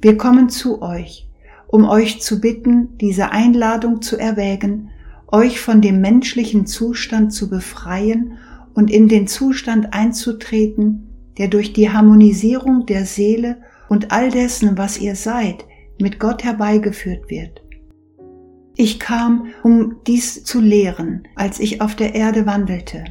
Wir 0.02 0.16
kommen 0.18 0.48
zu 0.48 0.82
euch, 0.82 1.30
um 1.68 1.84
euch 1.84 2.22
zu 2.22 2.40
bitten, 2.40 2.98
diese 3.00 3.32
Einladung 3.34 4.02
zu 4.02 4.18
erwägen, 4.18 4.90
euch 5.30 5.60
von 5.60 5.82
dem 5.82 6.00
menschlichen 6.00 6.68
Zustand 6.68 7.34
zu 7.34 7.50
befreien 7.50 8.38
und 8.74 8.90
in 8.90 9.10
den 9.10 9.28
Zustand 9.28 9.94
einzutreten, 9.94 11.10
der 11.38 11.50
durch 11.50 11.74
die 11.74 11.90
Harmonisierung 11.90 12.86
der 12.86 13.06
Seele 13.06 13.58
und 13.90 14.14
all 14.14 14.32
dessen, 14.32 14.78
was 14.78 14.98
ihr 14.98 15.18
seid, 15.18 15.66
mit 16.00 16.20
Gott 16.20 16.44
herbeigeführt 16.44 17.30
wird. 17.30 17.62
Ich 18.76 19.00
kam, 19.00 19.48
um 19.64 19.98
dies 20.06 20.44
zu 20.44 20.62
lehren, 20.62 21.28
als 21.36 21.60
ich 21.60 21.82
auf 21.82 21.96
der 21.96 22.14
Erde 22.14 22.46
wandelte. 22.46 23.06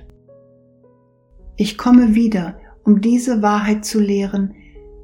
Ich 1.56 1.76
komme 1.76 2.14
wieder, 2.14 2.58
um 2.84 3.00
diese 3.00 3.42
Wahrheit 3.42 3.84
zu 3.84 3.98
lehren, 3.98 4.54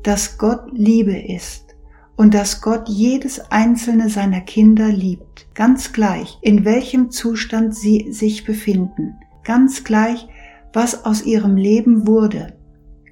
dass 0.04 0.38
Gott 0.38 0.66
Liebe 0.72 1.16
ist 1.16 1.74
und 2.16 2.34
dass 2.34 2.60
Gott 2.60 2.88
jedes 2.88 3.50
einzelne 3.50 4.08
seiner 4.08 4.40
Kinder 4.40 4.88
liebt, 4.88 5.48
ganz 5.54 5.92
gleich, 5.92 6.38
in 6.42 6.64
welchem 6.64 7.10
Zustand 7.10 7.74
sie 7.74 8.12
sich 8.12 8.44
befinden, 8.44 9.16
ganz 9.42 9.82
gleich, 9.82 10.28
was 10.72 11.04
aus 11.04 11.24
ihrem 11.24 11.56
Leben 11.56 12.06
wurde. 12.06 12.54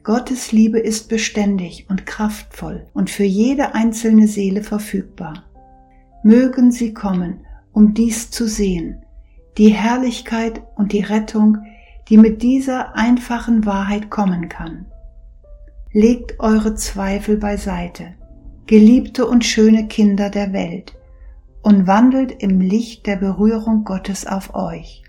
Gottes 0.03 0.51
Liebe 0.51 0.79
ist 0.79 1.09
beständig 1.09 1.87
und 1.91 2.07
kraftvoll 2.07 2.87
und 2.95 3.11
für 3.11 3.25
jede 3.25 3.75
einzelne 3.75 4.29
Seele 4.29 4.63
verfügbar. 4.63 5.45
Mögen 6.23 6.73
sie 6.73 6.95
kommen, 6.95 7.47
um 7.73 7.93
dies 7.93 8.31
zu 8.31 8.49
sehen, 8.49 9.05
die 9.59 9.69
Herrlichkeit 9.69 10.63
und 10.77 10.93
die 10.93 11.03
Rettung, 11.03 11.59
die 12.09 12.17
mit 12.17 12.43
dieser 12.43 12.97
einfachen 12.97 13.67
Wahrheit 13.67 14.11
kommen 14.11 14.49
kann. 14.49 14.87
Legt 15.93 16.41
eure 16.41 16.75
Zweifel 16.75 17.37
beiseite, 17.37 18.15
geliebte 18.67 19.27
und 19.27 19.45
schöne 19.45 19.87
Kinder 19.89 20.31
der 20.31 20.53
Welt, 20.53 20.95
und 21.63 21.87
wandelt 21.87 22.43
im 22.43 22.61
Licht 22.61 23.07
der 23.07 23.17
Berührung 23.17 23.85
Gottes 23.85 24.27
auf 24.27 24.55
euch. 24.55 25.03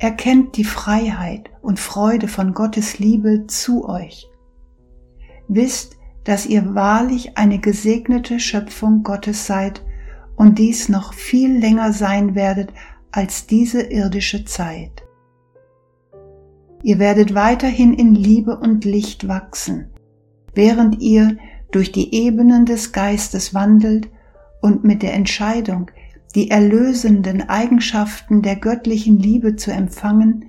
Erkennt 0.00 0.56
die 0.56 0.64
Freiheit 0.64 1.50
und 1.60 1.78
Freude 1.78 2.26
von 2.26 2.54
Gottes 2.54 2.98
Liebe 2.98 3.46
zu 3.48 3.86
euch. 3.86 4.30
Wisst, 5.46 5.98
dass 6.24 6.46
ihr 6.46 6.74
wahrlich 6.74 7.36
eine 7.36 7.58
gesegnete 7.58 8.40
Schöpfung 8.40 9.02
Gottes 9.02 9.46
seid 9.46 9.84
und 10.36 10.58
dies 10.58 10.88
noch 10.88 11.12
viel 11.12 11.58
länger 11.58 11.92
sein 11.92 12.34
werdet 12.34 12.72
als 13.12 13.46
diese 13.46 13.82
irdische 13.82 14.46
Zeit. 14.46 15.02
Ihr 16.82 16.98
werdet 16.98 17.34
weiterhin 17.34 17.92
in 17.92 18.14
Liebe 18.14 18.56
und 18.56 18.86
Licht 18.86 19.28
wachsen, 19.28 19.90
während 20.54 21.02
ihr 21.02 21.36
durch 21.72 21.92
die 21.92 22.14
Ebenen 22.14 22.64
des 22.64 22.92
Geistes 22.92 23.52
wandelt 23.52 24.08
und 24.62 24.82
mit 24.82 25.02
der 25.02 25.12
Entscheidung, 25.12 25.90
die 26.34 26.50
erlösenden 26.50 27.48
Eigenschaften 27.48 28.42
der 28.42 28.56
göttlichen 28.56 29.18
Liebe 29.18 29.56
zu 29.56 29.72
empfangen, 29.72 30.46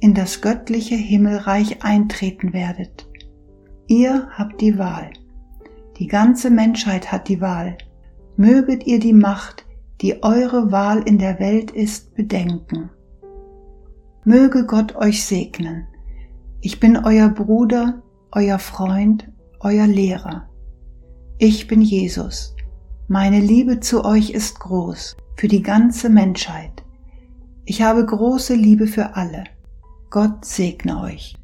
in 0.00 0.14
das 0.14 0.40
göttliche 0.40 0.94
Himmelreich 0.94 1.82
eintreten 1.82 2.52
werdet. 2.52 3.08
Ihr 3.88 4.28
habt 4.30 4.60
die 4.60 4.78
Wahl. 4.78 5.10
Die 5.98 6.06
ganze 6.06 6.50
Menschheit 6.50 7.10
hat 7.10 7.28
die 7.28 7.40
Wahl. 7.40 7.76
Möget 8.36 8.86
ihr 8.86 9.00
die 9.00 9.12
Macht, 9.12 9.66
die 10.00 10.22
eure 10.22 10.70
Wahl 10.70 11.02
in 11.02 11.18
der 11.18 11.40
Welt 11.40 11.72
ist, 11.72 12.14
bedenken. 12.14 12.90
Möge 14.24 14.66
Gott 14.66 14.94
euch 14.94 15.24
segnen. 15.24 15.88
Ich 16.60 16.78
bin 16.78 16.96
euer 16.96 17.28
Bruder, 17.28 18.02
euer 18.30 18.60
Freund, 18.60 19.28
euer 19.58 19.88
Lehrer. 19.88 20.48
Ich 21.38 21.66
bin 21.66 21.80
Jesus 21.80 22.54
meine 23.10 23.40
Liebe 23.40 23.80
zu 23.80 24.04
euch 24.04 24.28
ist 24.32 24.60
groß, 24.60 25.16
für 25.34 25.48
die 25.48 25.62
ganze 25.62 26.10
Menschheit. 26.10 26.84
Ich 27.64 27.80
habe 27.80 28.04
große 28.04 28.54
Liebe 28.54 28.86
für 28.86 29.16
alle. 29.16 29.44
Gott 30.10 30.44
segne 30.44 31.00
euch. 31.00 31.34